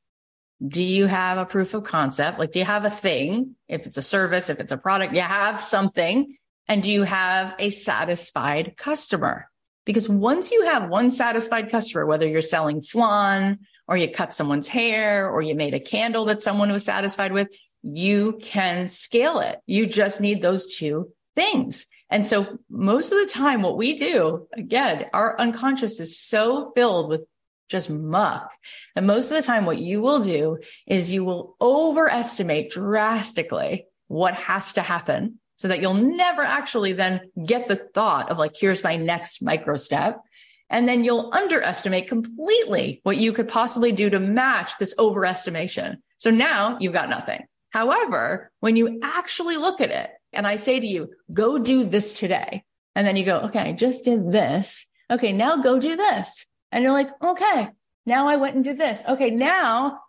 [0.66, 2.38] do you have a proof of concept?
[2.38, 3.56] Like, do you have a thing?
[3.68, 6.36] If it's a service, if it's a product, you have something.
[6.68, 9.50] And do you have a satisfied customer?
[9.86, 14.68] Because once you have one satisfied customer, whether you're selling flan or you cut someone's
[14.68, 17.48] hair or you made a candle that someone was satisfied with,
[17.82, 19.60] you can scale it.
[19.64, 21.86] You just need those two things.
[22.10, 27.08] And so most of the time, what we do, again, our unconscious is so filled
[27.08, 27.22] with
[27.68, 28.52] just muck.
[28.94, 34.34] And most of the time, what you will do is you will overestimate drastically what
[34.34, 38.84] has to happen so that you'll never actually then get the thought of like, here's
[38.84, 40.20] my next micro step.
[40.68, 45.98] And then you'll underestimate completely what you could possibly do to match this overestimation.
[46.16, 47.44] So now you've got nothing.
[47.70, 52.18] However, when you actually look at it and I say to you, go do this
[52.18, 52.64] today.
[52.94, 54.86] And then you go, okay, I just did this.
[55.10, 55.32] Okay.
[55.32, 56.46] Now go do this.
[56.72, 57.68] And you're like, okay,
[58.06, 59.02] now I went and did this.
[59.06, 59.30] Okay.
[59.30, 60.00] Now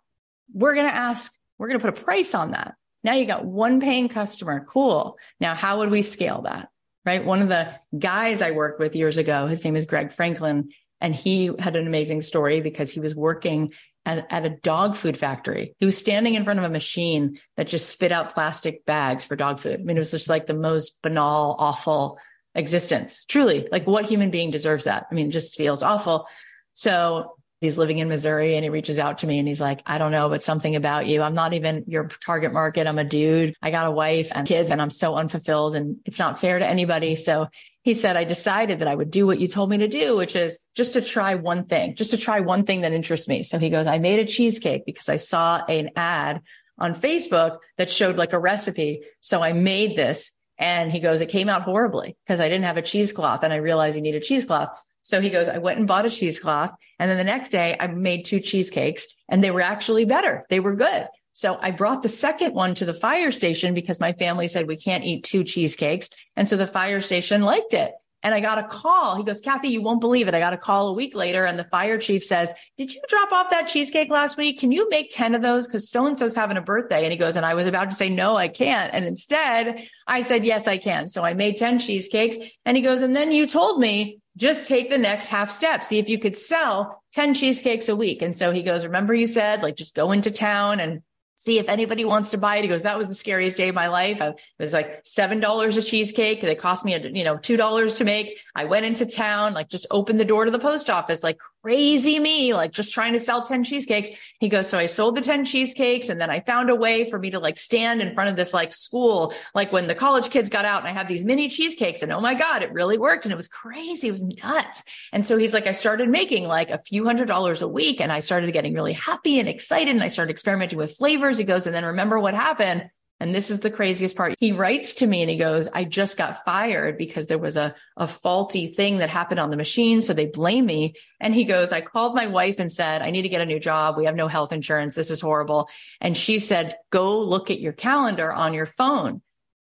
[0.52, 2.74] we're going to ask, we're going to put a price on that.
[3.08, 4.66] Now you got one paying customer.
[4.68, 5.16] Cool.
[5.40, 6.68] Now, how would we scale that?
[7.06, 7.24] Right.
[7.24, 11.14] One of the guys I worked with years ago, his name is Greg Franklin, and
[11.14, 13.72] he had an amazing story because he was working
[14.04, 15.74] at, at, a dog food factory.
[15.78, 19.36] He was standing in front of a machine that just spit out plastic bags for
[19.36, 19.80] dog food.
[19.80, 22.18] I mean, it was just like the most banal, awful
[22.54, 23.24] existence.
[23.26, 25.06] Truly, like what human being deserves that?
[25.10, 26.26] I mean, it just feels awful.
[26.74, 29.98] So he's living in Missouri and he reaches out to me and he's like, I
[29.98, 31.22] don't know, but something about you.
[31.22, 32.86] I'm not even your target market.
[32.86, 33.54] I'm a dude.
[33.60, 36.66] I got a wife and kids and I'm so unfulfilled and it's not fair to
[36.66, 37.16] anybody.
[37.16, 37.48] So
[37.82, 40.36] he said, I decided that I would do what you told me to do, which
[40.36, 43.42] is just to try one thing, just to try one thing that interests me.
[43.42, 46.42] So he goes, I made a cheesecake because I saw an ad
[46.78, 49.02] on Facebook that showed like a recipe.
[49.20, 52.76] So I made this and he goes, it came out horribly because I didn't have
[52.76, 54.70] a cheesecloth and I realized he needed cheesecloth.
[55.02, 56.72] So he goes, I went and bought a cheesecloth.
[56.98, 60.46] And then the next day I made two cheesecakes and they were actually better.
[60.50, 61.06] They were good.
[61.32, 64.76] So I brought the second one to the fire station because my family said we
[64.76, 66.08] can't eat two cheesecakes.
[66.34, 67.92] And so the fire station liked it.
[68.24, 69.14] And I got a call.
[69.14, 70.34] He goes, Cathy, you won't believe it.
[70.34, 73.30] I got a call a week later and the fire chief says, did you drop
[73.30, 74.58] off that cheesecake last week?
[74.58, 75.68] Can you make 10 of those?
[75.68, 77.04] Cause so-and-so's having a birthday.
[77.04, 78.92] And he goes, and I was about to say, no, I can't.
[78.92, 81.06] And instead I said, yes, I can.
[81.06, 84.88] So I made 10 cheesecakes and he goes, and then you told me just take
[84.88, 85.84] the next half step.
[85.84, 88.22] See if you could sell 10 cheesecakes a week.
[88.22, 91.02] And so he goes, remember you said like just go into town and
[91.34, 92.62] see if anybody wants to buy it.
[92.62, 94.20] He goes, that was the scariest day of my life.
[94.20, 96.40] I, it was like $7 a cheesecake.
[96.40, 98.40] They cost me, you know, $2 to make.
[98.54, 102.18] I went into town, like just opened the door to the post office, like crazy
[102.18, 104.08] me, like just trying to sell 10 cheesecakes.
[104.40, 107.18] He goes, so I sold the 10 cheesecakes and then I found a way for
[107.18, 110.48] me to like stand in front of this like school, like when the college kids
[110.48, 113.26] got out and I had these mini cheesecakes and oh my God, it really worked.
[113.26, 114.08] And it was crazy.
[114.08, 114.82] It was nuts.
[115.12, 118.10] And so he's like, I started making like a few hundred dollars a week and
[118.10, 121.66] I started getting really happy and excited and I started experimenting with flavors he goes,
[121.66, 122.88] and then remember what happened.
[123.20, 124.34] And this is the craziest part.
[124.38, 127.74] He writes to me and he goes, I just got fired because there was a,
[127.96, 130.02] a faulty thing that happened on the machine.
[130.02, 130.94] So they blame me.
[131.18, 133.58] And he goes, I called my wife and said, I need to get a new
[133.58, 133.96] job.
[133.96, 134.94] We have no health insurance.
[134.94, 135.68] This is horrible.
[136.00, 139.20] And she said, go look at your calendar on your phone.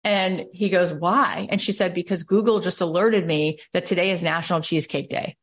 [0.04, 1.48] And he goes, why?
[1.52, 5.36] And she said, because Google just alerted me that today is National Cheesecake Day,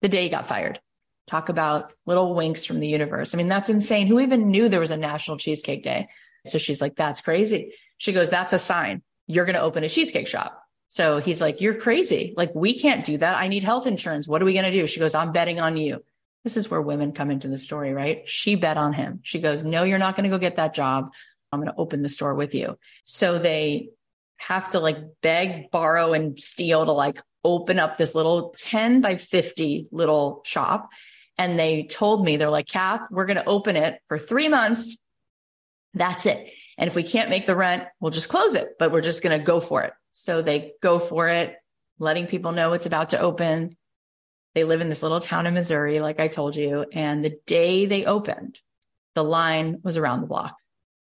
[0.00, 0.80] the day he got fired
[1.26, 3.34] talk about little winks from the universe.
[3.34, 4.06] I mean, that's insane.
[4.06, 6.08] Who even knew there was a National Cheesecake Day?
[6.46, 7.74] So she's like, that's crazy.
[7.98, 9.02] She goes, that's a sign.
[9.26, 10.60] You're going to open a cheesecake shop.
[10.88, 12.34] So he's like, you're crazy.
[12.36, 13.36] Like, we can't do that.
[13.36, 14.28] I need health insurance.
[14.28, 14.86] What are we going to do?
[14.86, 16.04] She goes, I'm betting on you.
[16.44, 18.28] This is where women come into the story, right?
[18.28, 19.20] She bet on him.
[19.22, 21.10] She goes, no, you're not going to go get that job.
[21.50, 22.78] I'm going to open the store with you.
[23.04, 23.88] So they
[24.36, 29.16] have to like beg, borrow, and steal to like open up this little 10 by
[29.16, 30.90] 50 little shop.
[31.38, 34.96] And they told me, they're like, Cath, we're going to open it for three months.
[35.94, 36.50] That's it.
[36.76, 39.38] And if we can't make the rent, we'll just close it, but we're just going
[39.38, 39.92] to go for it.
[40.10, 41.56] So they go for it,
[41.98, 43.76] letting people know it's about to open.
[44.54, 46.84] They live in this little town in Missouri, like I told you.
[46.92, 48.58] And the day they opened,
[49.14, 50.56] the line was around the block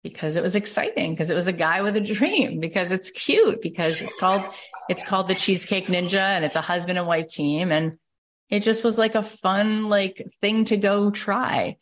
[0.04, 3.62] because it was exciting, because it was a guy with a dream, because it's cute,
[3.62, 4.44] because it's called,
[4.88, 7.72] it's called the Cheesecake Ninja and it's a husband and wife team.
[7.72, 7.98] And
[8.50, 11.78] it just was like a fun like thing to go try.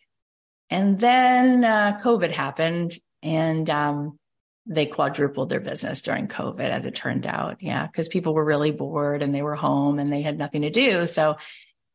[0.74, 4.18] And then uh, COVID happened, and um,
[4.66, 7.58] they quadrupled their business during COVID, as it turned out.
[7.60, 7.88] Yeah.
[7.88, 11.06] Cause people were really bored and they were home and they had nothing to do.
[11.06, 11.36] So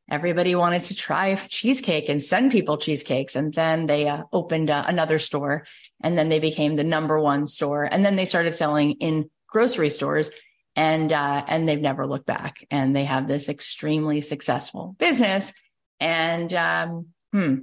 [0.08, 3.34] everybody wanted to try cheesecake and send people cheesecakes.
[3.34, 5.66] And then they uh, opened uh, another store
[6.00, 7.82] and then they became the number one store.
[7.82, 10.30] And then they started selling in grocery stores
[10.76, 15.52] and, uh, and they've never looked back and they have this extremely successful business.
[15.98, 17.56] And, um, hmm,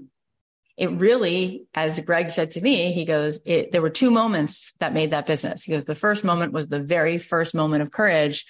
[0.78, 4.94] it really, as Greg said to me, he goes, it, there were two moments that
[4.94, 5.64] made that business.
[5.64, 8.46] He goes, the first moment was the very first moment of courage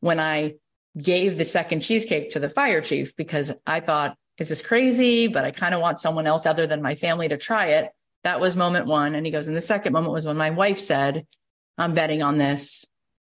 [0.00, 0.54] when I
[0.98, 5.28] gave the second cheesecake to the fire chief because I thought, is this crazy?
[5.28, 7.90] But I kind of want someone else other than my family to try it.
[8.24, 9.14] That was moment one.
[9.14, 11.26] And he goes, and the second moment was when my wife said,
[11.78, 12.84] I'm betting on this.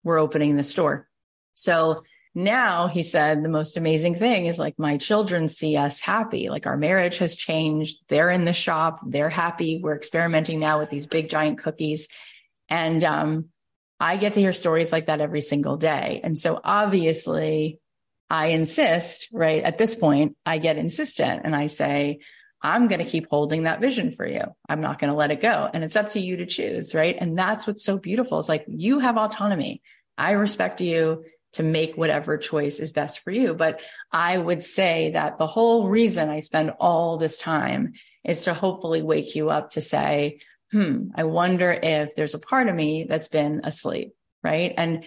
[0.05, 1.09] We're opening the store.
[1.55, 2.03] So
[2.39, 6.49] now he said the most amazing thing is like my children see us happy.
[6.49, 7.97] Like our marriage has changed.
[8.07, 9.01] They're in the shop.
[9.05, 9.81] They're happy.
[9.83, 12.07] We're experimenting now with these big giant cookies.
[12.69, 13.47] And um,
[13.99, 16.21] i get to hear stories like that every single day.
[16.23, 17.81] And so obviously
[18.31, 22.19] i insist right at this point i get insistent and i say
[22.61, 24.43] i'm going to keep holding that vision for you.
[24.69, 25.69] I'm not going to let it go.
[25.73, 27.17] And it's up to you to choose right?
[27.19, 28.39] And that's what's so beautiful.
[28.39, 29.83] It's like you have autonomy.
[30.17, 31.25] I respect you
[31.55, 33.55] to make whatever choice is best for you.
[33.55, 33.81] But
[34.13, 39.03] I would say that the whole reason I spend all this time is to hopefully
[39.03, 43.29] wake you up to say, hmm, I wonder if there's a part of me that's
[43.29, 44.13] been asleep.
[44.45, 44.73] Right.
[44.77, 45.05] And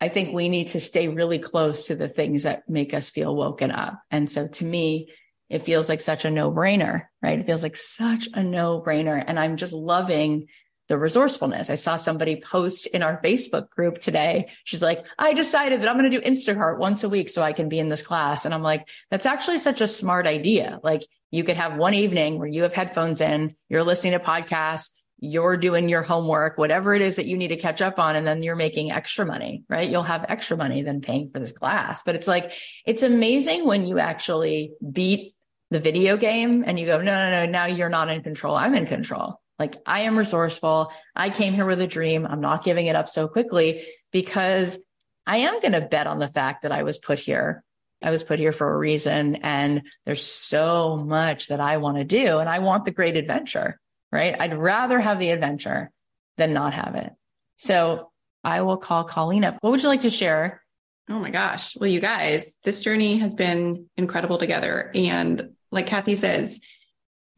[0.00, 3.34] I think we need to stay really close to the things that make us feel
[3.34, 4.00] woken up.
[4.10, 5.08] And so to me,
[5.48, 7.38] it feels like such a no brainer, right?
[7.38, 9.22] It feels like such a no brainer.
[9.26, 10.46] And I'm just loving
[10.88, 11.70] the resourcefulness.
[11.70, 14.48] I saw somebody post in our Facebook group today.
[14.64, 17.52] She's like, I decided that I'm going to do Instacart once a week so I
[17.52, 18.44] can be in this class.
[18.44, 20.80] And I'm like, that's actually such a smart idea.
[20.82, 24.88] Like you could have one evening where you have headphones in, you're listening to podcasts,
[25.20, 28.16] you're doing your homework, whatever it is that you need to catch up on.
[28.16, 29.88] And then you're making extra money, right?
[29.88, 32.02] You'll have extra money than paying for this class.
[32.02, 32.52] But it's like,
[32.86, 35.34] it's amazing when you actually beat
[35.70, 38.54] the video game and you go, no, no, no, now you're not in control.
[38.54, 39.40] I'm in control.
[39.58, 40.92] Like I am resourceful.
[41.14, 42.26] I came here with a dream.
[42.26, 44.78] I'm not giving it up so quickly because
[45.26, 47.62] I am going to bet on the fact that I was put here.
[48.02, 49.36] I was put here for a reason.
[49.36, 52.38] And there's so much that I want to do.
[52.38, 53.78] And I want the great adventure,
[54.12, 54.34] right?
[54.38, 55.90] I'd rather have the adventure
[56.36, 57.12] than not have it.
[57.56, 58.10] So
[58.44, 59.58] I will call Colleen up.
[59.60, 60.62] What would you like to share?
[61.10, 61.76] Oh my gosh.
[61.76, 64.92] Well, you guys, this journey has been incredible together.
[64.94, 66.60] And like Cathy says,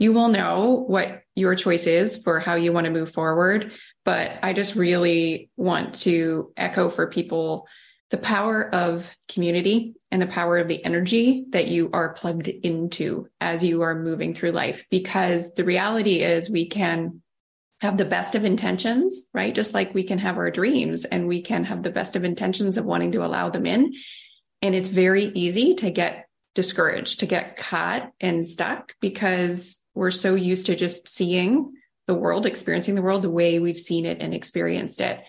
[0.00, 3.72] you will know what your choice is for how you want to move forward.
[4.04, 7.68] But I just really want to echo for people
[8.08, 13.28] the power of community and the power of the energy that you are plugged into
[13.40, 14.84] as you are moving through life.
[14.90, 17.22] Because the reality is we can
[17.82, 19.54] have the best of intentions, right?
[19.54, 22.78] Just like we can have our dreams and we can have the best of intentions
[22.78, 23.94] of wanting to allow them in.
[24.62, 30.35] And it's very easy to get discouraged, to get caught and stuck because we're so
[30.35, 31.72] used to just seeing
[32.07, 35.22] the world, experiencing the world the way we've seen it and experienced it.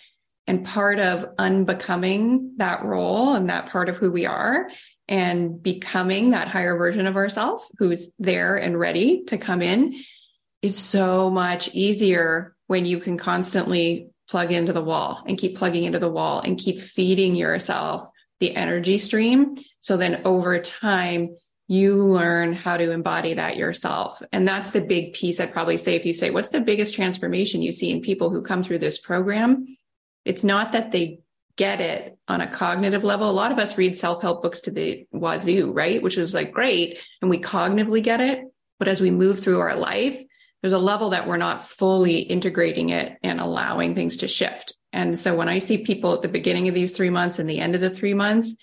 [0.48, 4.70] And part of unbecoming that role and that part of who we are
[5.08, 9.96] and becoming that higher version of ourselves who's there and ready to come in
[10.62, 15.84] is so much easier when you can constantly plug into the wall and keep plugging
[15.84, 18.08] into the wall and keep feeding yourself
[18.40, 19.56] the energy stream.
[19.80, 21.36] So then over time,
[21.72, 24.22] you learn how to embody that yourself.
[24.34, 27.62] And that's the big piece I'd probably say if you say, what's the biggest transformation
[27.62, 29.66] you see in people who come through this program?
[30.26, 31.20] It's not that they
[31.56, 33.30] get it on a cognitive level.
[33.30, 36.02] A lot of us read self help books to the wazoo, right?
[36.02, 36.98] Which is like great.
[37.22, 38.44] And we cognitively get it.
[38.78, 40.22] But as we move through our life,
[40.62, 44.74] there's a level that we're not fully integrating it and allowing things to shift.
[44.92, 47.62] And so when I see people at the beginning of these three months and the
[47.62, 48.58] end of the three months,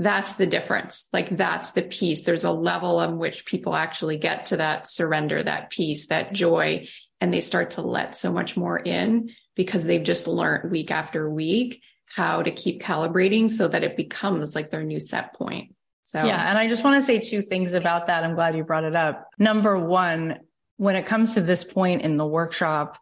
[0.00, 1.08] that's the difference.
[1.12, 2.22] Like that's the piece.
[2.22, 6.88] There's a level on which people actually get to that surrender, that peace, that joy,
[7.20, 11.28] and they start to let so much more in because they've just learned week after
[11.28, 15.74] week how to keep calibrating so that it becomes like their new set point.
[16.04, 16.48] So, yeah.
[16.48, 18.24] And I just want to say two things about that.
[18.24, 19.28] I'm glad you brought it up.
[19.38, 20.38] Number one,
[20.78, 22.98] when it comes to this point in the workshop,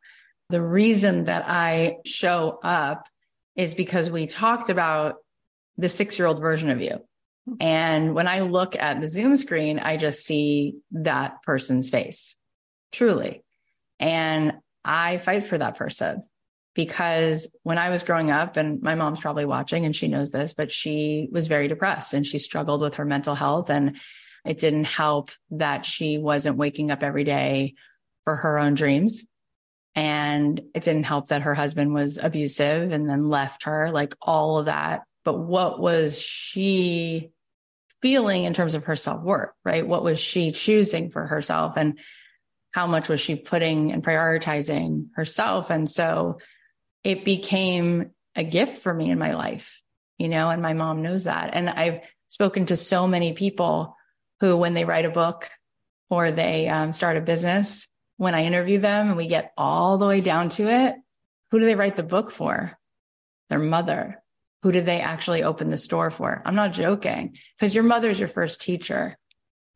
[0.51, 3.07] the reason that I show up
[3.55, 5.17] is because we talked about
[5.79, 6.99] the six year old version of you.
[7.47, 7.55] Hmm.
[7.61, 12.37] And when I look at the Zoom screen, I just see that person's face,
[12.93, 13.43] truly.
[13.99, 14.55] And
[14.85, 16.25] I fight for that person
[16.75, 20.55] because when I was growing up, and my mom's probably watching and she knows this,
[20.55, 23.71] but she was very depressed and she struggled with her mental health.
[23.71, 23.99] And
[24.45, 27.75] it didn't help that she wasn't waking up every day
[28.25, 29.25] for her own dreams
[29.95, 34.59] And it didn't help that her husband was abusive and then left her, like all
[34.59, 35.03] of that.
[35.29, 37.33] But what was she
[38.01, 39.87] feeling in terms of her self worth, right?
[39.87, 41.75] What was she choosing for herself?
[41.77, 41.99] And
[42.71, 45.69] how much was she putting and prioritizing herself?
[45.69, 46.39] And so
[47.05, 49.83] it became a gift for me in my life,
[50.17, 51.51] you know, and my mom knows that.
[51.53, 53.99] And I've spoken to so many people
[54.41, 55.51] who, when they write a book
[56.09, 60.09] or they um, start a business, when I interview them and we get all the
[60.09, 60.95] way down to it,
[61.51, 62.79] who do they write the book for?
[63.51, 64.23] Their mother.
[64.63, 66.43] Who did they actually open the store for?
[66.45, 69.17] I'm not joking because your mother's your first teacher.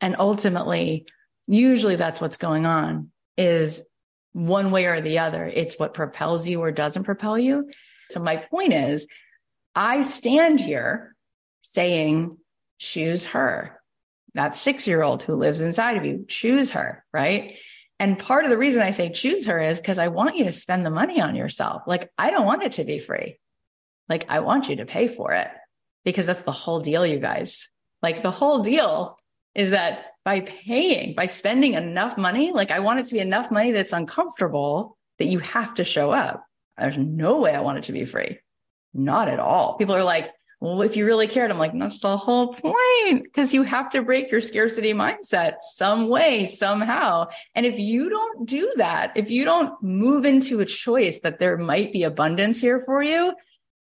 [0.01, 1.05] And ultimately,
[1.47, 3.83] usually that's what's going on is
[4.33, 5.45] one way or the other.
[5.45, 7.71] It's what propels you or doesn't propel you.
[8.11, 9.07] So my point is,
[9.75, 11.15] I stand here
[11.61, 12.37] saying,
[12.79, 13.79] choose her.
[14.33, 17.55] That six year old who lives inside of you, choose her, right?
[17.99, 20.51] And part of the reason I say choose her is because I want you to
[20.51, 21.83] spend the money on yourself.
[21.87, 23.39] Like, I don't want it to be free.
[24.13, 25.47] Like, I want you to pay for it
[26.05, 27.67] because that's the whole deal, you guys.
[28.03, 29.17] Like, the whole deal
[29.55, 33.49] is that by paying, by spending enough money, like, I want it to be enough
[33.49, 36.45] money that's uncomfortable that you have to show up.
[36.77, 38.37] There's no way I want it to be free.
[38.93, 39.77] Not at all.
[39.79, 43.51] People are like, well, if you really cared, I'm like, that's the whole point because
[43.51, 47.29] you have to break your scarcity mindset some way, somehow.
[47.55, 51.57] And if you don't do that, if you don't move into a choice that there
[51.57, 53.33] might be abundance here for you,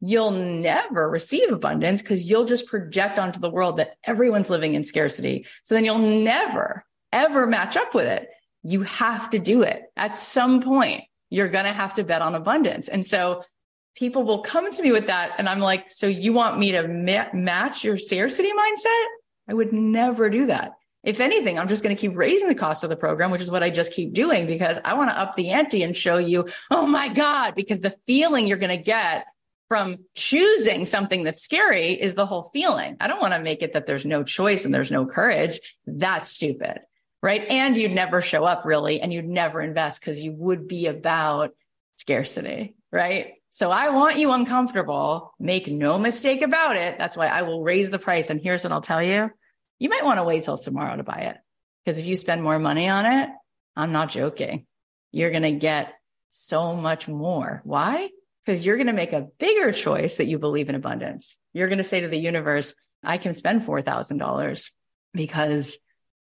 [0.01, 4.83] you'll never receive abundance because you'll just project onto the world that everyone's living in
[4.83, 5.45] scarcity.
[5.63, 8.29] So then you'll never, ever match up with it.
[8.63, 11.03] You have to do it at some point.
[11.29, 12.87] You're going to have to bet on abundance.
[12.87, 13.43] And so
[13.95, 15.33] people will come to me with that.
[15.37, 19.05] And I'm like, so you want me to ma- match your scarcity mindset?
[19.47, 20.73] I would never do that.
[21.03, 23.49] If anything, I'm just going to keep raising the cost of the program, which is
[23.49, 26.47] what I just keep doing because I want to up the ante and show you,
[26.71, 29.25] oh my God, because the feeling you're going to get
[29.69, 32.97] from choosing something that's scary is the whole feeling.
[32.99, 35.59] I don't want to make it that there's no choice and there's no courage.
[35.85, 36.81] That's stupid.
[37.21, 37.45] Right.
[37.49, 41.51] And you'd never show up really, and you'd never invest because you would be about
[41.95, 42.75] scarcity.
[42.91, 43.33] Right.
[43.49, 45.33] So I want you uncomfortable.
[45.39, 46.97] Make no mistake about it.
[46.97, 48.29] That's why I will raise the price.
[48.29, 49.29] And here's what I'll tell you.
[49.79, 51.37] You might want to wait till tomorrow to buy it.
[51.83, 53.29] Because if you spend more money on it,
[53.75, 54.65] I'm not joking.
[55.11, 55.93] You're going to get
[56.29, 57.61] so much more.
[57.63, 58.09] Why?
[58.45, 61.37] Because you're going to make a bigger choice that you believe in abundance.
[61.53, 62.73] You're going to say to the universe,
[63.03, 64.71] I can spend $4,000
[65.13, 65.77] because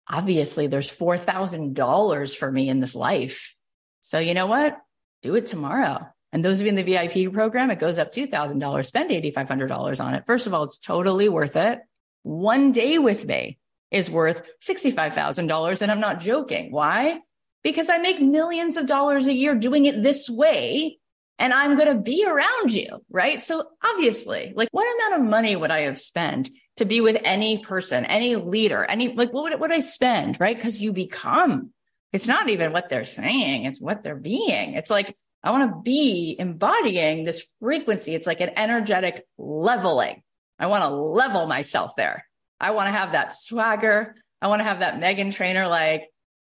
[0.08, 3.56] obviously there's $4,000 for me in this life.
[4.02, 4.78] So you know what?
[5.22, 6.08] Do it tomorrow.
[6.32, 8.86] And those of you in the VIP program, it goes up $2,000.
[8.86, 10.24] Spend $8,500 on it.
[10.26, 11.80] First of all, it's totally worth it.
[12.24, 13.60] One day with me
[13.90, 15.82] is worth $65,000.
[15.82, 16.72] And I'm not joking.
[16.72, 17.20] Why?
[17.64, 21.00] Because I make millions of dollars a year doing it this way.
[21.42, 23.42] And I'm going to be around you, right?
[23.42, 27.58] So obviously, like what amount of money would I have spent to be with any
[27.58, 30.56] person, any leader, any, like what would, would I spend, right?
[30.56, 31.72] Because you become,
[32.14, 33.66] it's not even what they're saying.
[33.66, 34.76] It's what they're being.
[34.76, 38.14] It's like, I want to be embodying this frequency.
[38.14, 40.22] It's like an energetic leveling.
[40.60, 42.24] I want to level myself there.
[42.60, 44.14] I want to have that swagger.
[44.44, 46.08] I want to have that Meghan Trainor like,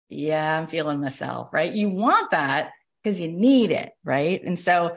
[0.10, 1.72] yeah, I'm feeling myself, right?
[1.72, 2.72] You want that
[3.04, 4.42] because you need it, right?
[4.44, 4.96] And so,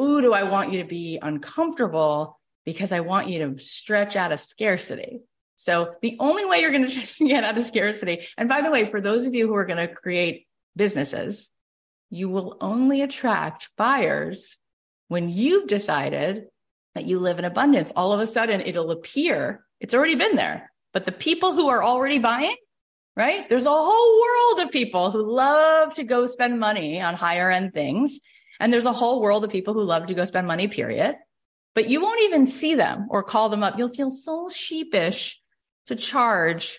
[0.00, 4.32] ooh, do I want you to be uncomfortable because I want you to stretch out
[4.32, 5.20] of scarcity.
[5.54, 8.84] So the only way you're going to get out of scarcity, and by the way,
[8.84, 10.46] for those of you who are going to create
[10.76, 11.50] businesses,
[12.10, 14.56] you will only attract buyers
[15.08, 16.46] when you've decided
[16.94, 17.92] that you live in abundance.
[17.94, 20.70] All of a sudden, it'll appear it's already been there.
[20.92, 22.56] But the people who are already buying,
[23.18, 23.48] right?
[23.48, 27.74] There's a whole world of people who love to go spend money on higher end
[27.74, 28.20] things.
[28.60, 31.16] And there's a whole world of people who love to go spend money, period.
[31.74, 33.76] But you won't even see them or call them up.
[33.76, 35.40] You'll feel so sheepish
[35.86, 36.78] to charge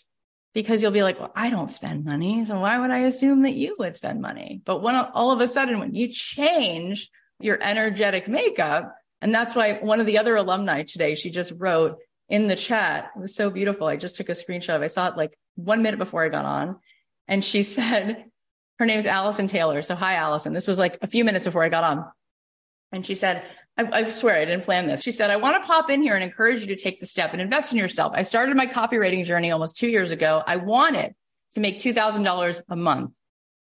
[0.53, 2.45] because you'll be like, well, I don't spend money.
[2.45, 4.61] So why would I assume that you would spend money?
[4.63, 7.09] But when all of a sudden, when you change
[7.41, 11.97] your energetic makeup, and that's why one of the other alumni today, she just wrote
[12.29, 13.87] in the chat, it was so beautiful.
[13.87, 14.81] I just took a screenshot of.
[14.81, 16.79] I saw it like one minute before I got on.
[17.27, 18.25] And she said,
[18.79, 19.81] her name is Allison Taylor.
[19.81, 20.53] So hi, Allison.
[20.53, 22.05] This was like a few minutes before I got on.
[22.91, 23.43] And she said,
[23.77, 25.01] I, I, swear I didn't plan this.
[25.01, 27.33] She said, I want to pop in here and encourage you to take the step
[27.33, 28.13] and invest in yourself.
[28.15, 30.41] I started my copywriting journey almost two years ago.
[30.45, 31.13] I wanted
[31.51, 33.11] to make $2,000 a month,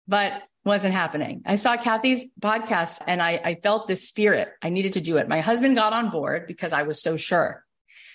[0.08, 1.42] but wasn't happening.
[1.44, 4.48] I saw Cathy's podcast and I, I felt this spirit.
[4.62, 5.28] I needed to do it.
[5.28, 7.64] My husband got on board because I was so sure.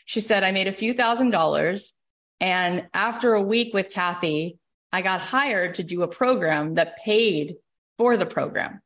[0.05, 1.93] She said, I made a few thousand dollars.
[2.39, 4.59] And after a week with Cathy,
[4.91, 7.55] I got hired to do a program that paid
[7.97, 8.81] for the program.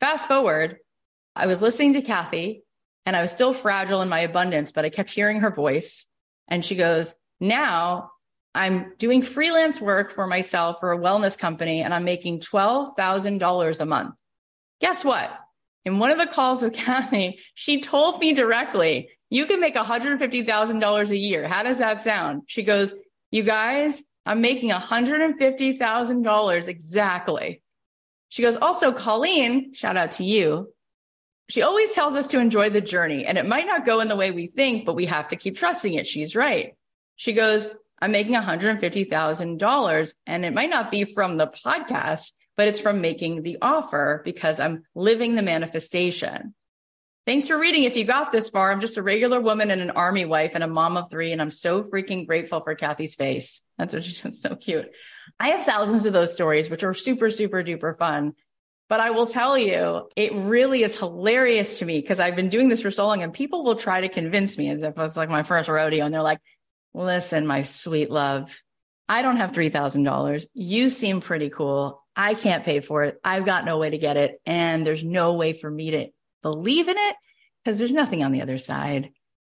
[0.00, 0.78] Fast forward,
[1.36, 2.62] I was listening to Cathy
[3.06, 6.06] and I was still fragile in my abundance, but I kept hearing her voice.
[6.48, 8.10] And she goes, Now
[8.54, 13.86] I'm doing freelance work for myself for a wellness company and I'm making $12,000 a
[13.86, 14.14] month.
[14.80, 15.30] Guess what?
[15.84, 21.10] In one of the calls with Cathy, she told me directly, you can make $150,000
[21.10, 21.48] a year.
[21.48, 22.42] How does that sound?
[22.46, 22.94] She goes,
[23.30, 27.62] you guys, I'm making $150,000 exactly.
[28.30, 30.72] She goes, also, Colleen, shout out to you.
[31.48, 34.16] She always tells us to enjoy the journey and it might not go in the
[34.16, 36.06] way we think, but we have to keep trusting it.
[36.06, 36.74] She's right.
[37.16, 37.66] She goes,
[38.00, 43.42] I'm making $150,000 and it might not be from the podcast, but it's from making
[43.42, 46.54] the offer because I'm living the manifestation.
[47.28, 47.82] Thanks for reading.
[47.82, 50.64] If you got this far, I'm just a regular woman and an army wife and
[50.64, 51.30] a mom of three.
[51.30, 53.60] And I'm so freaking grateful for Cathy's face.
[53.76, 54.90] That's what she's so cute.
[55.38, 58.32] I have thousands of those stories, which are super, super duper fun.
[58.88, 62.68] But I will tell you, it really is hilarious to me because I've been doing
[62.68, 65.14] this for so long and people will try to convince me as if it was
[65.14, 66.06] like my first rodeo.
[66.06, 66.40] And they're like,
[66.94, 68.58] listen, my sweet love,
[69.06, 70.46] I don't have $3,000.
[70.54, 72.02] You seem pretty cool.
[72.16, 73.20] I can't pay for it.
[73.22, 74.40] I've got no way to get it.
[74.46, 76.08] And there's no way for me to
[76.42, 77.16] believe in it
[77.64, 79.10] because there's nothing on the other side.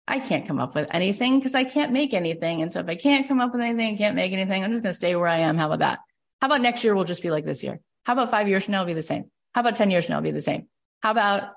[0.07, 2.63] I can't come up with anything because I can't make anything.
[2.63, 4.93] And so if I can't come up with anything, can't make anything, I'm just going
[4.93, 5.57] to stay where I am.
[5.57, 6.01] How about that?
[6.41, 7.81] How about next year We'll just be like this year?
[8.05, 9.31] How about five years from now, it'll be the same?
[9.55, 10.69] How about 10 years from now, it'll be the same?
[11.01, 11.53] How about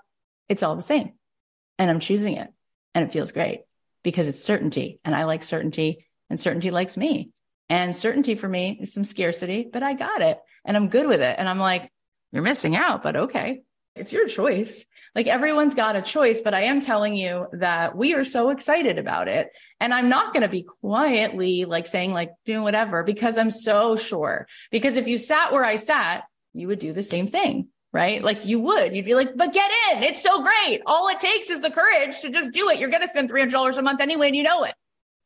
[0.47, 1.13] it's all the same?
[1.77, 2.49] And I'm choosing it
[2.95, 3.61] and it feels great
[4.03, 7.31] because it's certainty and I like certainty and certainty likes me.
[7.69, 11.21] And certainty for me is some scarcity, but I got it and I'm good with
[11.21, 11.35] it.
[11.37, 11.91] And I'm like,
[12.31, 13.63] you're missing out, but okay.
[13.95, 14.85] It's your choice.
[15.17, 18.99] Like everyone's got a choice, but I am telling you that we are so excited
[18.99, 19.49] about it.
[19.79, 23.95] And I'm not going to be quietly like saying like doing whatever because I'm so
[23.95, 24.47] sure.
[24.69, 28.23] Because if you sat where I sat, you would do the same thing, right?
[28.23, 30.03] Like you would, you'd be like, but get in.
[30.03, 30.83] It's so great.
[30.85, 32.77] All it takes is the courage to just do it.
[32.77, 34.75] You're going to spend $300 a month anyway, and you know it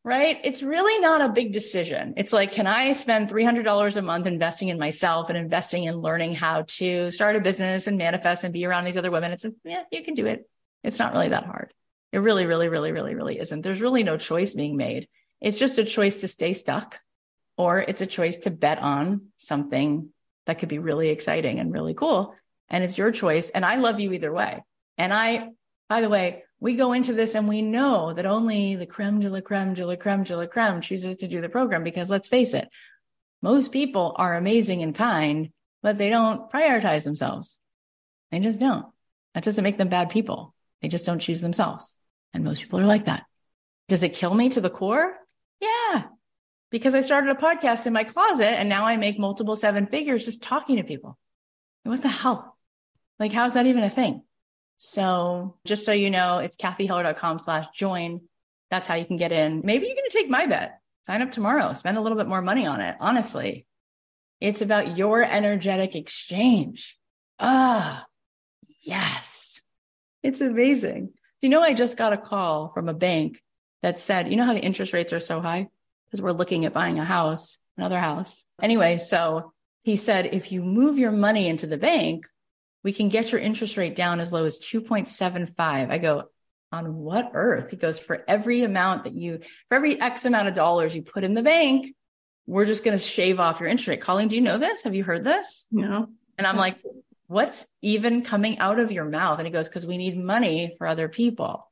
[0.03, 0.39] right?
[0.43, 2.15] It's really not a big decision.
[2.17, 6.33] It's like, can I spend $300 a month investing in myself and investing in learning
[6.33, 9.31] how to start a business and manifest and be around these other women?
[9.31, 10.49] It's a, yeah, you can do it.
[10.83, 11.71] It's not really that hard.
[12.11, 13.61] It really, really, really, really, really isn't.
[13.61, 15.07] There's really no choice being made.
[15.39, 16.99] It's just a choice to stay stuck
[17.57, 20.09] or it's a choice to bet on something
[20.47, 22.33] that could be really exciting and really cool.
[22.69, 23.49] And it's your choice.
[23.51, 24.63] And I love you either way.
[24.97, 25.49] And I,
[25.89, 29.30] by the way, we go into this and we know that only the creme de
[29.30, 32.30] la creme de la creme de la creme chooses to do the program because let's
[32.30, 32.70] face it,
[33.41, 35.49] most people are amazing and kind,
[35.82, 37.59] but they don't prioritize themselves.
[38.32, 38.86] They just don't.
[39.34, 40.53] That doesn't make them bad people.
[40.84, 41.97] They just don't choose themselves.
[42.32, 43.24] And most people are like that.
[43.89, 45.16] Does it kill me to the core?
[45.59, 46.03] Yeah.
[46.70, 50.26] Because I started a podcast in my closet and now I make multiple seven figures
[50.26, 51.18] just talking to people.
[51.84, 52.55] What the hell?
[53.20, 54.22] Like, how's that even a thing?
[54.84, 58.21] So just so you know, it's cathyheller.com slash join.
[58.71, 59.61] That's how you can get in.
[59.63, 60.79] Maybe you're going to take my bet.
[61.05, 61.73] Sign up tomorrow.
[61.73, 62.95] Spend a little bit more money on it.
[62.99, 63.67] Honestly,
[64.39, 66.97] it's about your energetic exchange.
[67.39, 68.07] Ah,
[68.82, 69.61] yes.
[70.23, 71.09] It's amazing.
[71.41, 73.39] Do you know, I just got a call from a bank
[73.84, 75.67] that said, you know how the interest rates are so high?
[76.07, 78.43] Because we're looking at buying a house, another house.
[78.59, 79.53] Anyway, so
[79.84, 82.25] he said, if you move your money into the bank,
[82.84, 85.57] we can get your interest rate down as low as 2.75.
[85.91, 86.25] I go,
[86.71, 87.69] on what earth?
[87.69, 91.23] He goes, for every amount that you, for every X amount of dollars you put
[91.23, 91.93] in the bank,
[92.47, 94.01] we're just going to shave off your interest rate.
[94.01, 94.84] Colleen, do you know this?
[94.84, 95.67] Have you heard this?
[95.71, 96.07] No.
[96.38, 96.77] And I'm like,
[97.27, 99.39] what's even coming out of your mouth?
[99.39, 101.69] And he goes, because we need money for other people.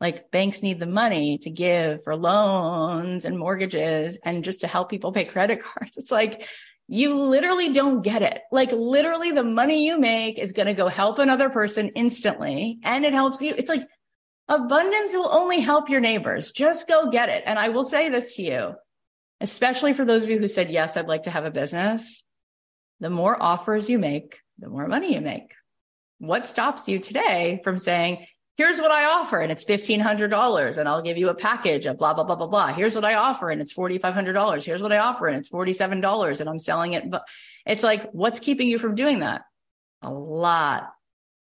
[0.00, 4.90] Like banks need the money to give for loans and mortgages and just to help
[4.90, 5.96] people pay credit cards.
[5.96, 6.48] It's like,
[6.88, 8.40] you literally don't get it.
[8.50, 13.04] Like literally the money you make is going to go help another person instantly and
[13.04, 13.54] it helps you.
[13.56, 13.86] It's like
[14.48, 16.50] abundance will only help your neighbors.
[16.50, 17.42] Just go get it.
[17.44, 18.74] And I will say this to you,
[19.42, 22.24] especially for those of you who said, yes, I'd like to have a business.
[23.00, 25.52] The more offers you make, the more money you make.
[26.18, 28.26] What stops you today from saying,
[28.58, 32.12] here's what I offer and it's $1,500 and I'll give you a package of blah,
[32.12, 32.74] blah, blah, blah, blah.
[32.74, 34.64] Here's what I offer and it's $4,500.
[34.64, 37.08] Here's what I offer and it's $47 and I'm selling it.
[37.08, 37.26] But
[37.64, 39.42] it's like, what's keeping you from doing that?
[40.02, 40.90] A lot.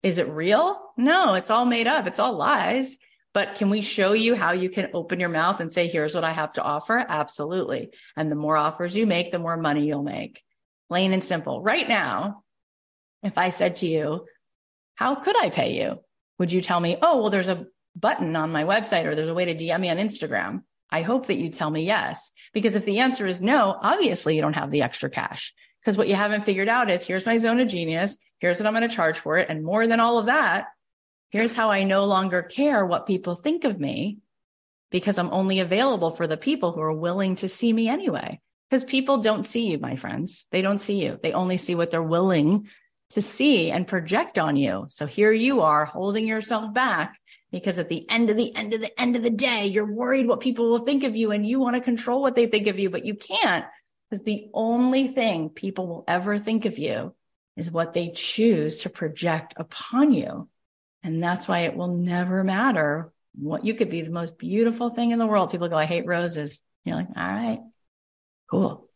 [0.01, 0.81] Is it real?
[0.97, 2.07] No, it's all made up.
[2.07, 2.97] It's all lies.
[3.33, 6.23] But can we show you how you can open your mouth and say, here's what
[6.23, 7.03] I have to offer?
[7.05, 7.91] Absolutely.
[8.15, 10.41] And the more offers you make, the more money you'll make.
[10.87, 11.61] Plain and simple.
[11.61, 12.43] Right now,
[13.23, 14.25] if I said to you,
[14.95, 15.99] how could I pay you?
[16.39, 19.33] Would you tell me, oh, well, there's a button on my website or there's a
[19.33, 20.63] way to DM me on Instagram?
[20.89, 22.31] I hope that you tell me yes.
[22.53, 25.53] Because if the answer is no, obviously you don't have the extra cash.
[25.81, 28.15] Because what you haven't figured out is here's my zone of genius.
[28.39, 29.49] Here's what I'm going to charge for it.
[29.49, 30.67] And more than all of that,
[31.31, 34.19] here's how I no longer care what people think of me
[34.91, 38.39] because I'm only available for the people who are willing to see me anyway.
[38.69, 40.45] Because people don't see you, my friends.
[40.51, 41.19] They don't see you.
[41.21, 42.69] They only see what they're willing
[43.13, 44.85] to see and project on you.
[44.89, 47.19] So here you are holding yourself back
[47.51, 50.27] because at the end of the end of the end of the day, you're worried
[50.27, 52.79] what people will think of you and you want to control what they think of
[52.79, 53.65] you, but you can't
[54.09, 57.13] because the only thing people will ever think of you
[57.55, 60.49] is what they choose to project upon you.
[61.03, 65.11] And that's why it will never matter what you could be the most beautiful thing
[65.11, 65.51] in the world.
[65.51, 66.61] People go, I hate roses.
[66.85, 67.59] You're like, all right,
[68.49, 68.89] cool.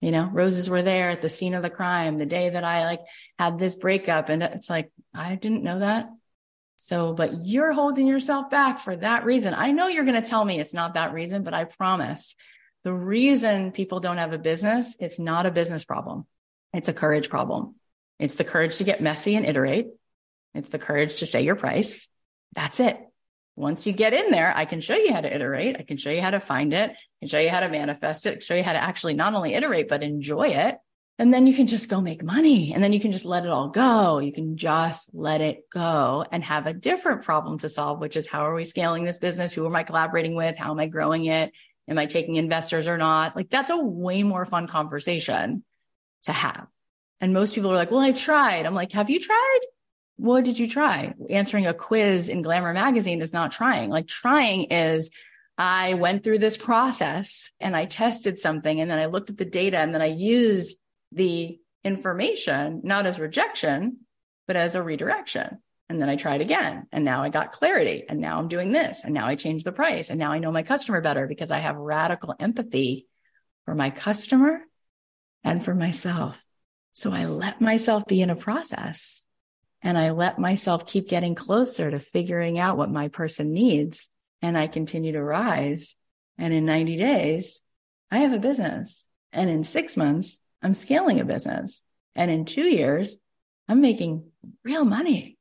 [0.00, 2.84] You know, roses were there at the scene of the crime, the day that I
[2.84, 3.00] like
[3.38, 4.28] had this breakup.
[4.28, 6.08] And it's like, I didn't know that.
[6.76, 9.54] So, but you're holding yourself back for that reason.
[9.54, 12.36] I know you're going to tell me it's not that reason, but I promise
[12.84, 16.26] the reason people don't have a business, it's not a business problem.
[16.72, 17.74] It's a courage problem.
[18.20, 19.88] It's the courage to get messy and iterate.
[20.54, 22.08] It's the courage to say your price.
[22.54, 22.98] That's it.
[23.58, 25.74] Once you get in there, I can show you how to iterate.
[25.76, 26.90] I can show you how to find it.
[26.90, 29.54] I can show you how to manifest it, show you how to actually not only
[29.54, 30.76] iterate, but enjoy it.
[31.18, 33.50] And then you can just go make money and then you can just let it
[33.50, 34.20] all go.
[34.20, 38.28] You can just let it go and have a different problem to solve, which is
[38.28, 39.52] how are we scaling this business?
[39.52, 40.56] Who am I collaborating with?
[40.56, 41.50] How am I growing it?
[41.88, 43.34] Am I taking investors or not?
[43.34, 45.64] Like that's a way more fun conversation
[46.22, 46.68] to have.
[47.20, 48.66] And most people are like, well, I tried.
[48.66, 49.58] I'm like, have you tried?
[50.18, 51.14] What did you try?
[51.30, 53.88] Answering a quiz in Glamour magazine is not trying.
[53.88, 55.10] Like trying is
[55.56, 59.44] I went through this process and I tested something and then I looked at the
[59.44, 60.76] data and then I used
[61.12, 63.98] the information, not as rejection,
[64.48, 65.58] but as a redirection.
[65.88, 66.88] And then I tried again.
[66.90, 68.04] And now I got clarity.
[68.08, 69.04] And now I'm doing this.
[69.04, 70.10] And now I changed the price.
[70.10, 73.06] And now I know my customer better because I have radical empathy
[73.64, 74.60] for my customer
[75.44, 76.44] and for myself.
[76.92, 79.24] So I let myself be in a process
[79.82, 84.08] and I let myself keep getting closer to figuring out what my person needs.
[84.42, 85.94] And I continue to rise.
[86.36, 87.60] And in 90 days,
[88.10, 89.06] I have a business.
[89.32, 91.84] And in six months, I'm scaling a business.
[92.14, 93.16] And in two years,
[93.68, 94.30] I'm making
[94.64, 95.38] real money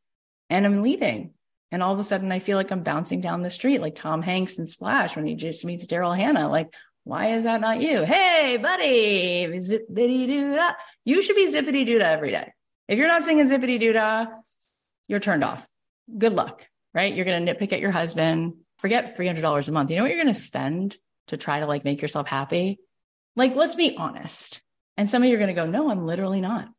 [0.49, 1.33] and I'm leading.
[1.71, 4.21] And all of a sudden, I feel like I'm bouncing down the street like Tom
[4.21, 6.49] Hanks in Splash when he just meets Daryl Hannah.
[6.49, 6.73] Like,
[7.03, 8.03] why is that not you?
[8.03, 10.59] Hey, buddy, zippity doo.
[11.03, 12.53] You should be zippity doo every day.
[12.87, 14.27] If you're not singing zippity doo da,
[15.07, 15.65] you're turned off.
[16.17, 17.13] Good luck, right?
[17.13, 18.53] You're going to nitpick at your husband.
[18.77, 19.89] Forget $300 a month.
[19.89, 20.95] You know what you're going to spend
[21.27, 22.79] to try to like make yourself happy?
[23.35, 24.61] Like, let's be honest.
[24.95, 26.69] And some of you are going to go, no, I'm literally not.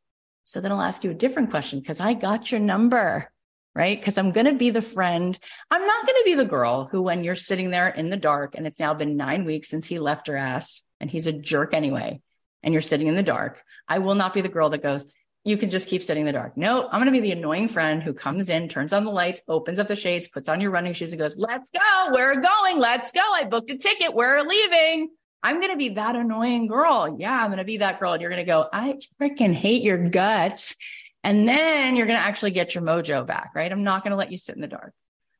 [0.44, 3.30] So then I'll ask you a different question because I got your number,
[3.74, 4.00] right?
[4.00, 5.38] Because I'm going to be the friend.
[5.70, 8.54] I'm not going to be the girl who, when you're sitting there in the dark
[8.54, 11.74] and it's now been nine weeks since he left her ass and he's a jerk
[11.74, 12.20] anyway,
[12.62, 15.06] and you're sitting in the dark, I will not be the girl that goes,
[15.48, 16.56] you can just keep sitting in the dark.
[16.58, 19.40] No, I'm going to be the annoying friend who comes in, turns on the lights,
[19.48, 22.12] opens up the shades, puts on your running shoes and goes, let's go.
[22.12, 22.78] We're going.
[22.78, 23.22] Let's go.
[23.22, 24.12] I booked a ticket.
[24.12, 25.08] We're leaving.
[25.42, 27.16] I'm going to be that annoying girl.
[27.18, 28.12] Yeah, I'm going to be that girl.
[28.12, 30.76] And you're going to go, I freaking hate your guts.
[31.24, 33.72] And then you're going to actually get your mojo back, right?
[33.72, 34.92] I'm not going to let you sit in the dark.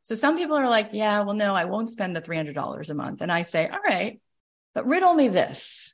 [0.05, 3.21] So some people are like, yeah, well, no, I won't spend the $300 a month.
[3.21, 4.21] And I say, all right,
[4.75, 5.93] but riddle me this.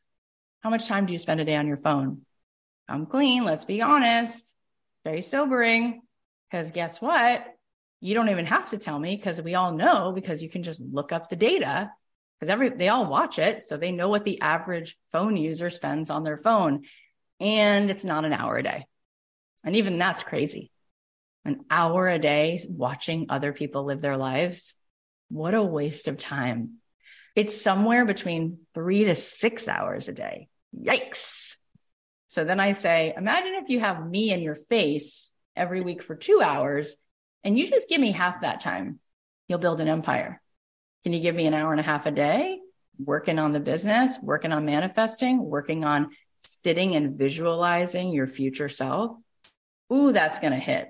[0.60, 2.24] How much time do you spend a day on your phone?
[2.88, 3.44] I'm clean.
[3.44, 4.54] Let's be honest.
[5.04, 6.02] Very sobering.
[6.50, 7.44] Because guess what?
[8.00, 10.80] You don't even have to tell me because we all know because you can just
[10.80, 11.90] look up the data
[12.38, 16.10] because every they all watch it so they know what the average phone user spends
[16.10, 16.82] on their phone
[17.40, 18.86] and it's not an hour a day
[19.64, 20.70] and even that's crazy
[21.44, 24.74] an hour a day watching other people live their lives
[25.30, 26.74] what a waste of time
[27.34, 31.56] it's somewhere between 3 to 6 hours a day yikes
[32.34, 36.14] so then i say imagine if you have me in your face every week for
[36.14, 36.96] 2 hours
[37.42, 38.98] and you just give me half that time
[39.48, 40.40] you'll build an empire
[41.04, 42.58] can you give me an hour and a half a day
[42.98, 46.10] working on the business, working on manifesting, working on
[46.40, 49.16] sitting and visualizing your future self?
[49.92, 50.88] Ooh, that's going to hit.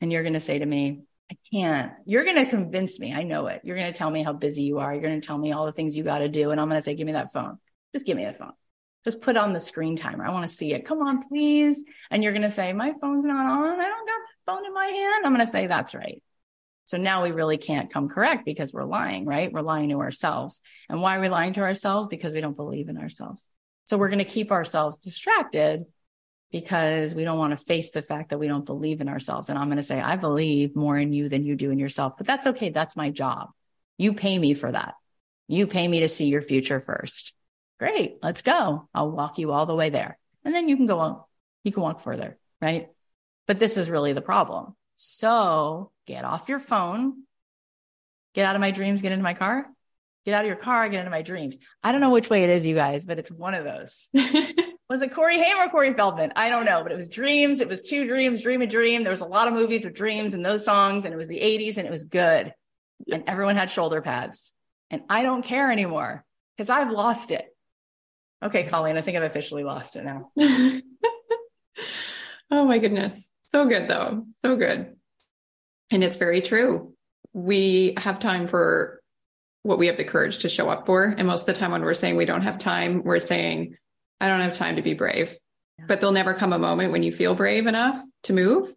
[0.00, 1.92] And you're going to say to me, I can't.
[2.06, 3.12] You're going to convince me.
[3.12, 3.60] I know it.
[3.62, 4.92] You're going to tell me how busy you are.
[4.92, 6.50] You're going to tell me all the things you got to do.
[6.50, 7.58] And I'm going to say, give me that phone.
[7.92, 8.52] Just give me that phone.
[9.04, 10.26] Just put on the screen timer.
[10.26, 10.84] I want to see it.
[10.84, 11.84] Come on, please.
[12.10, 13.80] And you're going to say, my phone's not on.
[13.80, 15.24] I don't got the phone in my hand.
[15.24, 16.22] I'm going to say, that's right.
[16.84, 19.52] So now we really can't come correct because we're lying, right?
[19.52, 20.60] We're lying to ourselves.
[20.88, 22.08] And why are we lying to ourselves?
[22.08, 23.48] Because we don't believe in ourselves.
[23.84, 25.84] So we're going to keep ourselves distracted
[26.50, 29.50] because we don't want to face the fact that we don't believe in ourselves.
[29.50, 32.14] And I'm going to say, I believe more in you than you do in yourself,
[32.16, 32.70] but that's okay.
[32.70, 33.50] That's my job.
[33.98, 34.94] You pay me for that.
[35.46, 37.34] You pay me to see your future first.
[37.78, 38.18] Great.
[38.22, 38.88] Let's go.
[38.94, 40.18] I'll walk you all the way there.
[40.44, 41.20] And then you can go on.
[41.64, 42.88] You can walk further, right?
[43.46, 44.74] But this is really the problem.
[44.94, 47.22] So get off your phone,
[48.34, 49.66] get out of my dreams, get into my car,
[50.24, 51.58] get out of your car, get into my dreams.
[51.82, 54.08] I don't know which way it is, you guys, but it's one of those.
[54.88, 56.32] was it Corey Haim or Corey Feldman?
[56.34, 57.60] I don't know, but it was dreams.
[57.60, 59.04] It was two dreams, dream a dream.
[59.04, 61.40] There was a lot of movies with dreams and those songs, and it was the
[61.40, 62.52] 80s and it was good.
[63.06, 63.20] Yes.
[63.20, 64.52] And everyone had shoulder pads.
[64.90, 66.24] And I don't care anymore
[66.56, 67.54] because I've lost it.
[68.42, 70.30] Okay, Colleen, I think I've officially lost it now.
[72.50, 73.28] oh my goodness.
[73.52, 74.24] So good though.
[74.38, 74.96] So good.
[75.90, 76.94] And it's very true.
[77.32, 79.00] We have time for
[79.62, 81.04] what we have the courage to show up for.
[81.04, 83.76] And most of the time when we're saying we don't have time, we're saying,
[84.20, 85.36] I don't have time to be brave.
[85.78, 85.86] Yeah.
[85.88, 88.72] But there'll never come a moment when you feel brave enough to move.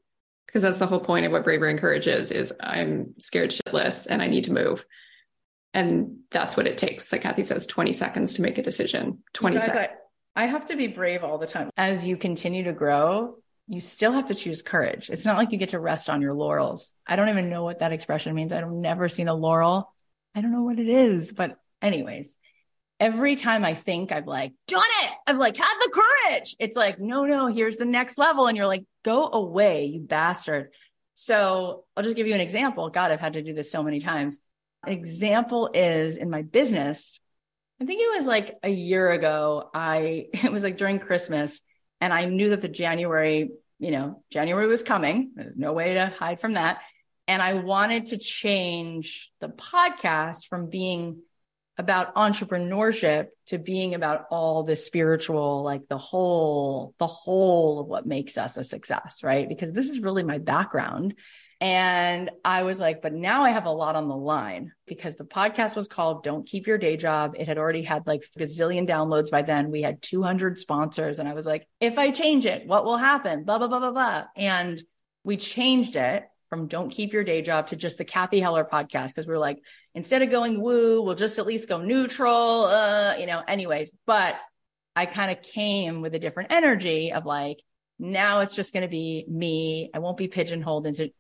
[0.48, 4.06] Because that's the whole point of what bravery and courage is, is I'm scared shitless
[4.10, 4.86] and I need to move.
[5.74, 7.12] And that's what it takes.
[7.12, 9.24] Like Cathy says, 20 seconds to make a decision.
[9.34, 9.88] 20 guys, seconds.
[10.36, 11.70] I, I have to be brave all the time.
[11.78, 15.10] As you continue to grow, you still have to choose courage.
[15.10, 16.94] It's not like you get to rest on your laurels.
[17.08, 18.52] I don't even know what that expression means.
[18.52, 19.94] I've never seen a laurel.
[20.36, 22.38] I don't know what it is, but anyways,
[23.00, 26.56] every time I think I've like done it, I've like had the courage.
[26.60, 28.48] It's like, no, no, here's the next level.
[28.48, 30.70] And you're like, go away, you bastard.
[31.14, 32.90] So I'll just give you an example.
[32.90, 34.40] God, I've had to do this so many times.
[34.86, 37.20] Example is in my business.
[37.82, 39.70] I think it was like a year ago.
[39.74, 41.62] I, it was like during Christmas
[42.00, 45.32] and I knew that the January, you know, January was coming.
[45.56, 46.80] No way to hide from that.
[47.28, 51.22] And I wanted to change the podcast from being
[51.78, 58.06] about entrepreneurship to being about all the spiritual, like the whole, the whole of what
[58.06, 59.48] makes us a success, right?
[59.48, 61.16] Because this is really my background.
[61.62, 65.26] And I was like, but now I have a lot on the line because the
[65.26, 67.36] podcast was called Don't Keep Your Day Job.
[67.38, 69.70] It had already had like a zillion downloads by then.
[69.70, 71.20] We had 200 sponsors.
[71.20, 73.44] And I was like, if I change it, what will happen?
[73.44, 74.24] Blah, blah, blah, blah, blah.
[74.36, 74.82] And
[75.24, 79.10] we changed it from Don't Keep Your Day Job to just the Cathy Heller podcast
[79.10, 79.60] because we are like,
[79.94, 83.94] instead of going woo, we'll just at least go neutral, uh, you know, anyways.
[84.08, 84.34] But
[84.96, 87.62] I kind of came with a different energy of like,
[88.00, 89.92] now it's just going to be me.
[89.94, 91.12] I won't be pigeonholed into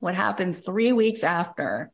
[0.00, 1.90] what happened three weeks after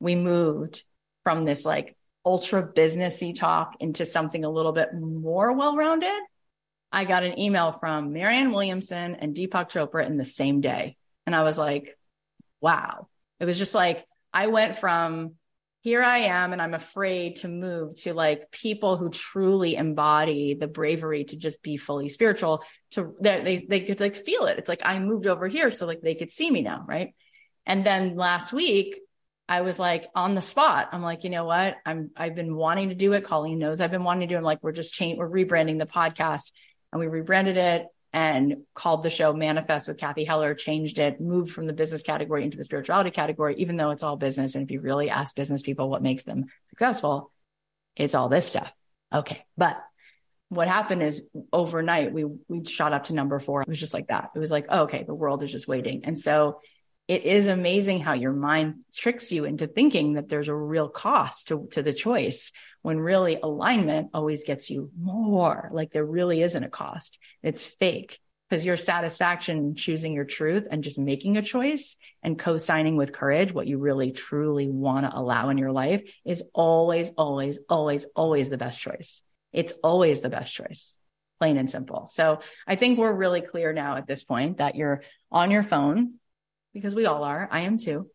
[0.00, 0.82] we moved
[1.22, 6.20] from this like ultra businessy talk into something a little bit more well rounded.
[6.90, 10.96] I got an email from Marianne Williamson and Deepak Chopra in the same day.
[11.26, 11.96] And I was like,
[12.60, 13.08] wow.
[13.40, 15.34] It was just like, I went from
[15.82, 20.68] here I am and I'm afraid to move to like people who truly embody the
[20.68, 24.58] bravery to just be fully spiritual to they, they could like feel it.
[24.58, 26.84] It's like I moved over here so like they could see me now.
[26.86, 27.14] Right.
[27.66, 28.98] And then last week
[29.48, 30.88] I was like on the spot.
[30.92, 31.76] I'm like, you know what?
[31.84, 33.24] I'm, I've been wanting to do it.
[33.24, 34.38] Colleen knows I've been wanting to do it.
[34.38, 36.52] I'm like, we're just changing, we're rebranding the podcast
[36.92, 41.52] and we rebranded it and called the show Manifest with Cathy Heller, changed it, moved
[41.52, 44.54] from the business category into the spirituality category, even though it's all business.
[44.54, 47.32] And if you really ask business people what makes them successful,
[47.96, 48.70] it's all this stuff.
[49.12, 49.44] Okay.
[49.56, 49.82] But
[50.50, 53.62] what happened is overnight we we shot up to number four.
[53.62, 54.30] It was just like that.
[54.34, 56.02] It was like, oh, okay, the world is just waiting.
[56.04, 56.60] And so
[57.08, 61.48] it is amazing how your mind tricks you into thinking that there's a real cost
[61.48, 65.70] to, to the choice when really alignment always gets you more.
[65.72, 67.18] Like there really isn't a cost.
[67.42, 72.96] It's fake because your satisfaction choosing your truth and just making a choice and co-signing
[72.96, 77.58] with courage what you really truly want to allow in your life is always always
[77.70, 79.22] always always the best choice
[79.54, 80.98] it's always the best choice
[81.40, 85.02] plain and simple so i think we're really clear now at this point that you're
[85.30, 86.12] on your phone
[86.72, 87.48] because we all are.
[87.50, 88.08] I am too.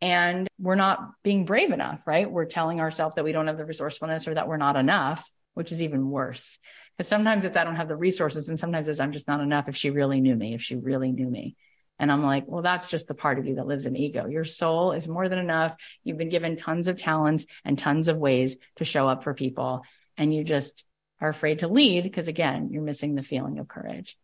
[0.00, 2.30] And we're not being brave enough, right?
[2.30, 5.72] We're telling ourselves that we don't have the resourcefulness or that we're not enough, which
[5.72, 6.58] is even worse.
[6.96, 9.68] Because sometimes it's I don't have the resources, and sometimes it's I'm just not enough
[9.68, 11.56] if she really knew me, if she really knew me.
[11.98, 14.26] And I'm like, well, that's just the part of you that lives in ego.
[14.26, 15.74] Your soul is more than enough.
[16.04, 19.82] You've been given tons of talents and tons of ways to show up for people.
[20.18, 20.84] And you just
[21.20, 24.18] are afraid to lead because, again, you're missing the feeling of courage.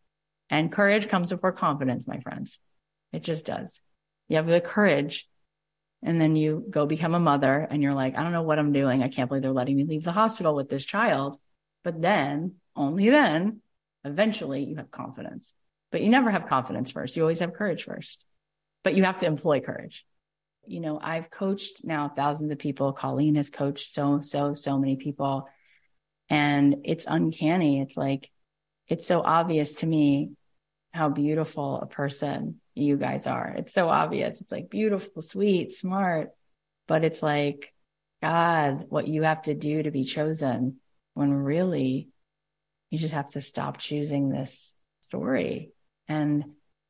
[0.51, 2.61] And courage comes before confidence, my friends.
[3.12, 3.80] It just does.
[4.28, 5.28] You have the courage
[6.02, 8.72] and then you go become a mother and you're like, I don't know what I'm
[8.72, 9.02] doing.
[9.02, 11.36] I can't believe they're letting me leave the hospital with this child.
[11.84, 13.60] But then, only then,
[14.04, 15.54] eventually you have confidence.
[15.92, 17.16] But you never have confidence first.
[17.16, 18.24] You always have courage first.
[18.82, 20.04] But you have to employ courage.
[20.66, 22.92] You know, I've coached now thousands of people.
[22.92, 25.48] Colleen has coached so, so, so many people.
[26.28, 27.80] And it's uncanny.
[27.80, 28.30] It's like,
[28.88, 30.30] it's so obvious to me
[30.92, 33.54] how beautiful a person you guys are.
[33.56, 34.40] It's so obvious.
[34.40, 36.30] It's like beautiful, sweet, smart,
[36.88, 37.72] but it's like,
[38.22, 40.78] God, what you have to do to be chosen
[41.14, 42.08] when really
[42.90, 45.72] you just have to stop choosing this story.
[46.08, 46.44] And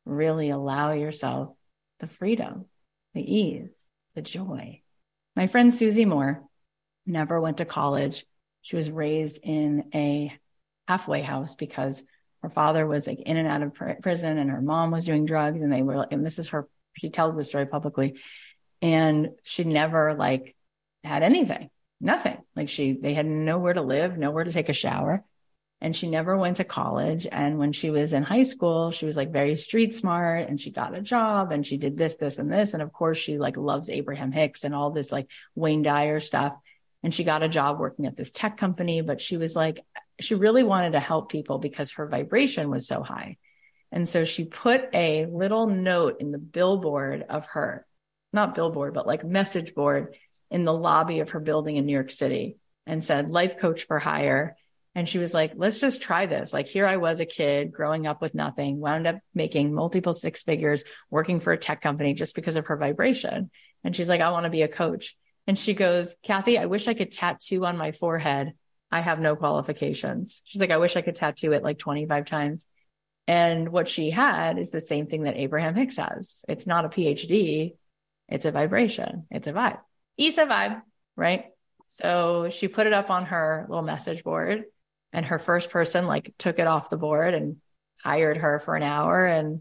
[0.04, 1.54] really allow yourself
[2.00, 2.66] the freedom,
[3.14, 4.80] the ease, the joy.
[5.36, 6.42] My friend Susie Moore
[7.06, 8.26] never went to college.
[8.62, 10.32] She was raised in a
[10.88, 12.02] halfway house because
[12.42, 15.24] her father was like in and out of pr- prison and her mom was doing
[15.24, 18.18] drugs and they were like, and this is her, she tells this story publicly
[18.80, 20.56] and she never like
[21.04, 21.70] had anything,
[22.00, 22.38] nothing.
[22.56, 25.24] Like she, they had nowhere to live, nowhere to take a shower
[25.82, 27.26] and she never went to college.
[27.30, 30.70] And when she was in high school, she was like very street smart and she
[30.70, 32.72] got a job and she did this, this, and this.
[32.72, 36.54] And of course, she like loves Abraham Hicks and all this like Wayne Dyer stuff.
[37.02, 39.80] And she got a job working at this tech company, but she was like,
[40.20, 43.36] she really wanted to help people because her vibration was so high.
[43.90, 47.86] And so she put a little note in the billboard of her,
[48.32, 50.16] not billboard, but like message board
[50.50, 52.56] in the lobby of her building in New York City
[52.86, 54.56] and said, life coach for hire
[54.94, 56.52] and she was like, let's just try this.
[56.52, 60.42] Like, here I was a kid growing up with nothing, wound up making multiple six
[60.42, 63.50] figures, working for a tech company just because of her vibration.
[63.84, 65.16] And she's like, I want to be a coach.
[65.46, 68.52] And she goes, Cathy, I wish I could tattoo on my forehead.
[68.92, 70.42] I have no qualifications.
[70.44, 72.66] She's like, I wish I could tattoo it like 25 times.
[73.26, 76.44] And what she had is the same thing that Abraham Hicks has.
[76.46, 77.74] It's not a PhD.
[78.28, 79.26] It's a vibration.
[79.30, 79.78] It's a vibe.
[80.18, 80.82] It's a vibe,
[81.16, 81.46] right?
[81.88, 84.64] So she put it up on her little message board
[85.12, 87.56] and her first person like took it off the board and
[88.02, 89.60] hired her for an hour and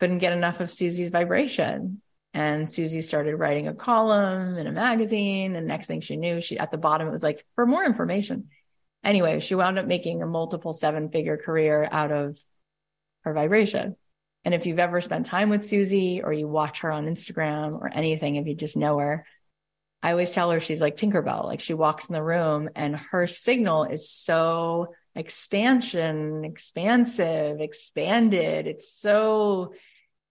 [0.00, 2.02] couldn't get enough of Susie's vibration.
[2.34, 5.56] And Susie started writing a column in a magazine.
[5.56, 8.48] And next thing she knew, she at the bottom, it was like, for more information.
[9.06, 12.36] Anyway, she wound up making a multiple seven figure career out of
[13.20, 13.94] her vibration.
[14.44, 17.88] And if you've ever spent time with Susie or you watch her on Instagram or
[17.88, 19.24] anything, if you just know her,
[20.02, 21.44] I always tell her she's like Tinkerbell.
[21.44, 28.66] Like she walks in the room and her signal is so expansion, expansive, expanded.
[28.66, 29.72] It's so,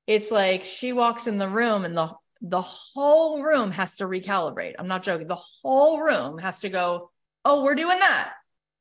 [0.06, 2.12] it's like she walks in the room and the,
[2.42, 4.74] the whole room has to recalibrate.
[4.78, 5.28] I'm not joking.
[5.28, 7.12] The whole room has to go,
[7.46, 8.34] Oh, we're doing that.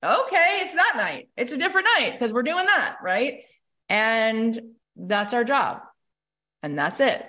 [0.04, 0.60] Okay.
[0.62, 1.28] It's that night.
[1.36, 2.96] It's a different night because we're doing that.
[3.02, 3.40] Right.
[3.88, 4.60] And
[4.96, 5.80] that's our job.
[6.62, 7.24] And that's it.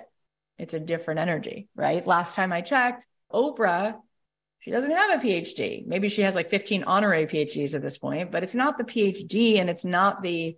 [0.58, 1.68] It's a different energy.
[1.74, 2.06] Right.
[2.06, 3.94] Last time I checked, Oprah,
[4.60, 5.86] she doesn't have a PhD.
[5.86, 9.58] Maybe she has like 15 honorary PhDs at this point, but it's not the PhD
[9.60, 10.56] and it's not the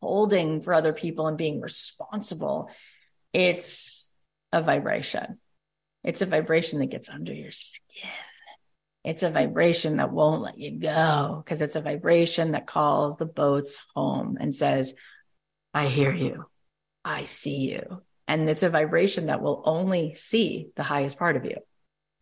[0.00, 2.70] holding for other people and being responsible.
[3.32, 4.12] It's
[4.52, 5.38] a vibration.
[6.04, 8.10] It's a vibration that gets under your skin.
[9.04, 13.26] It's a vibration that won't let you go because it's a vibration that calls the
[13.26, 14.94] boats home and says,
[15.72, 16.44] I hear you.
[17.04, 18.02] I see you.
[18.28, 21.56] And it's a vibration that will only see the highest part of you.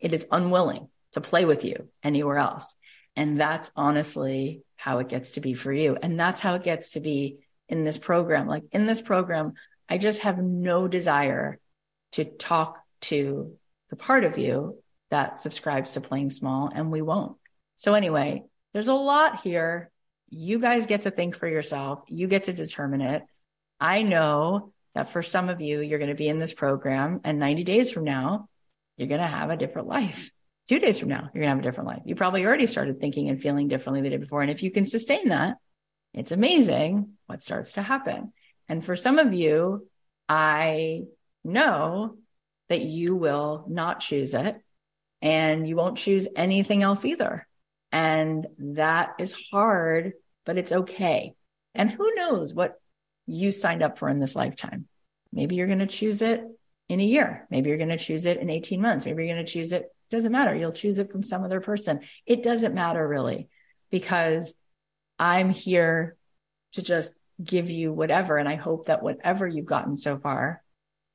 [0.00, 2.74] It is unwilling to play with you anywhere else.
[3.16, 5.98] And that's honestly how it gets to be for you.
[6.00, 8.46] And that's how it gets to be in this program.
[8.46, 9.54] Like in this program,
[9.88, 11.58] I just have no desire
[12.12, 13.56] to talk to
[13.90, 14.78] the part of you
[15.10, 17.36] that subscribes to playing small and we won't.
[17.76, 19.90] So anyway, there's a lot here.
[20.30, 22.00] You guys get to think for yourself.
[22.08, 23.22] You get to determine it.
[23.80, 27.38] I know that for some of you, you're going to be in this program and
[27.38, 28.48] 90 days from now,
[28.96, 30.30] you're going to have a different life.
[30.68, 32.02] Two days from now, you're going to have a different life.
[32.04, 34.42] You probably already started thinking and feeling differently the day before.
[34.42, 35.56] And if you can sustain that,
[36.12, 38.32] it's amazing what starts to happen.
[38.68, 39.88] And for some of you,
[40.28, 41.04] I
[41.44, 42.16] know
[42.68, 44.60] that you will not choose it
[45.20, 47.46] and you won't choose anything else either.
[47.92, 50.12] And that is hard,
[50.44, 51.34] but it's okay.
[51.74, 52.80] And who knows what
[53.26, 54.86] you signed up for in this lifetime?
[55.32, 56.42] Maybe you're going to choose it
[56.88, 57.46] in a year.
[57.50, 59.04] Maybe you're going to choose it in 18 months.
[59.04, 59.82] Maybe you're going to choose it.
[59.82, 59.92] it.
[60.10, 60.54] Doesn't matter.
[60.54, 62.00] You'll choose it from some other person.
[62.24, 63.48] It doesn't matter really
[63.90, 64.54] because
[65.18, 66.16] I'm here
[66.72, 68.36] to just give you whatever.
[68.36, 70.62] And I hope that whatever you've gotten so far,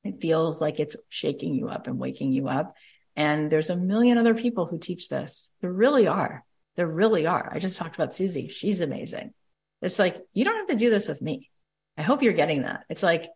[0.04, 2.74] it feels like it's shaking you up and waking you up.
[3.16, 5.50] And there's a million other people who teach this.
[5.60, 6.44] There really are.
[6.76, 7.48] There really are.
[7.52, 8.48] I just talked about Susie.
[8.48, 9.32] She's amazing.
[9.80, 11.50] It's like, you don't have to do this with me.
[11.96, 12.84] I hope you're getting that.
[12.88, 13.28] It's like,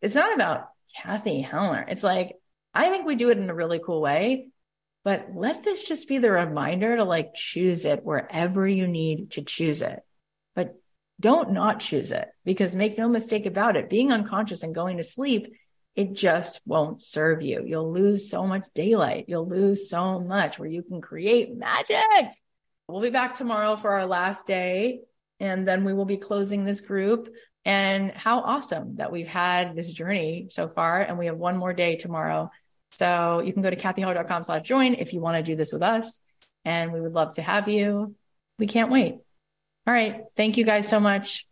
[0.00, 1.84] it's not about Cathy Heller.
[1.86, 2.36] It's like,
[2.72, 4.48] I think we do it in a really cool way,
[5.04, 9.42] but let this just be the reminder to like choose it wherever you need to
[9.42, 10.00] choose it.
[10.54, 10.74] But
[11.20, 15.04] don't not choose it because make no mistake about it, being unconscious and going to
[15.04, 15.54] sleep,
[15.96, 17.64] it just won't serve you.
[17.66, 19.24] You'll lose so much daylight.
[19.28, 22.30] You'll lose so much where you can create magic.
[22.86, 25.00] We'll be back tomorrow for our last day.
[25.40, 27.34] And then we will be closing this group
[27.64, 31.00] and how awesome that we've had this journey so far.
[31.00, 32.50] And we have one more day tomorrow.
[32.92, 35.82] So you can go to cathyheller.com slash join if you want to do this with
[35.82, 36.20] us.
[36.64, 38.14] And we would love to have you.
[38.58, 39.14] We can't wait.
[39.86, 40.22] All right.
[40.36, 41.46] Thank you guys so much.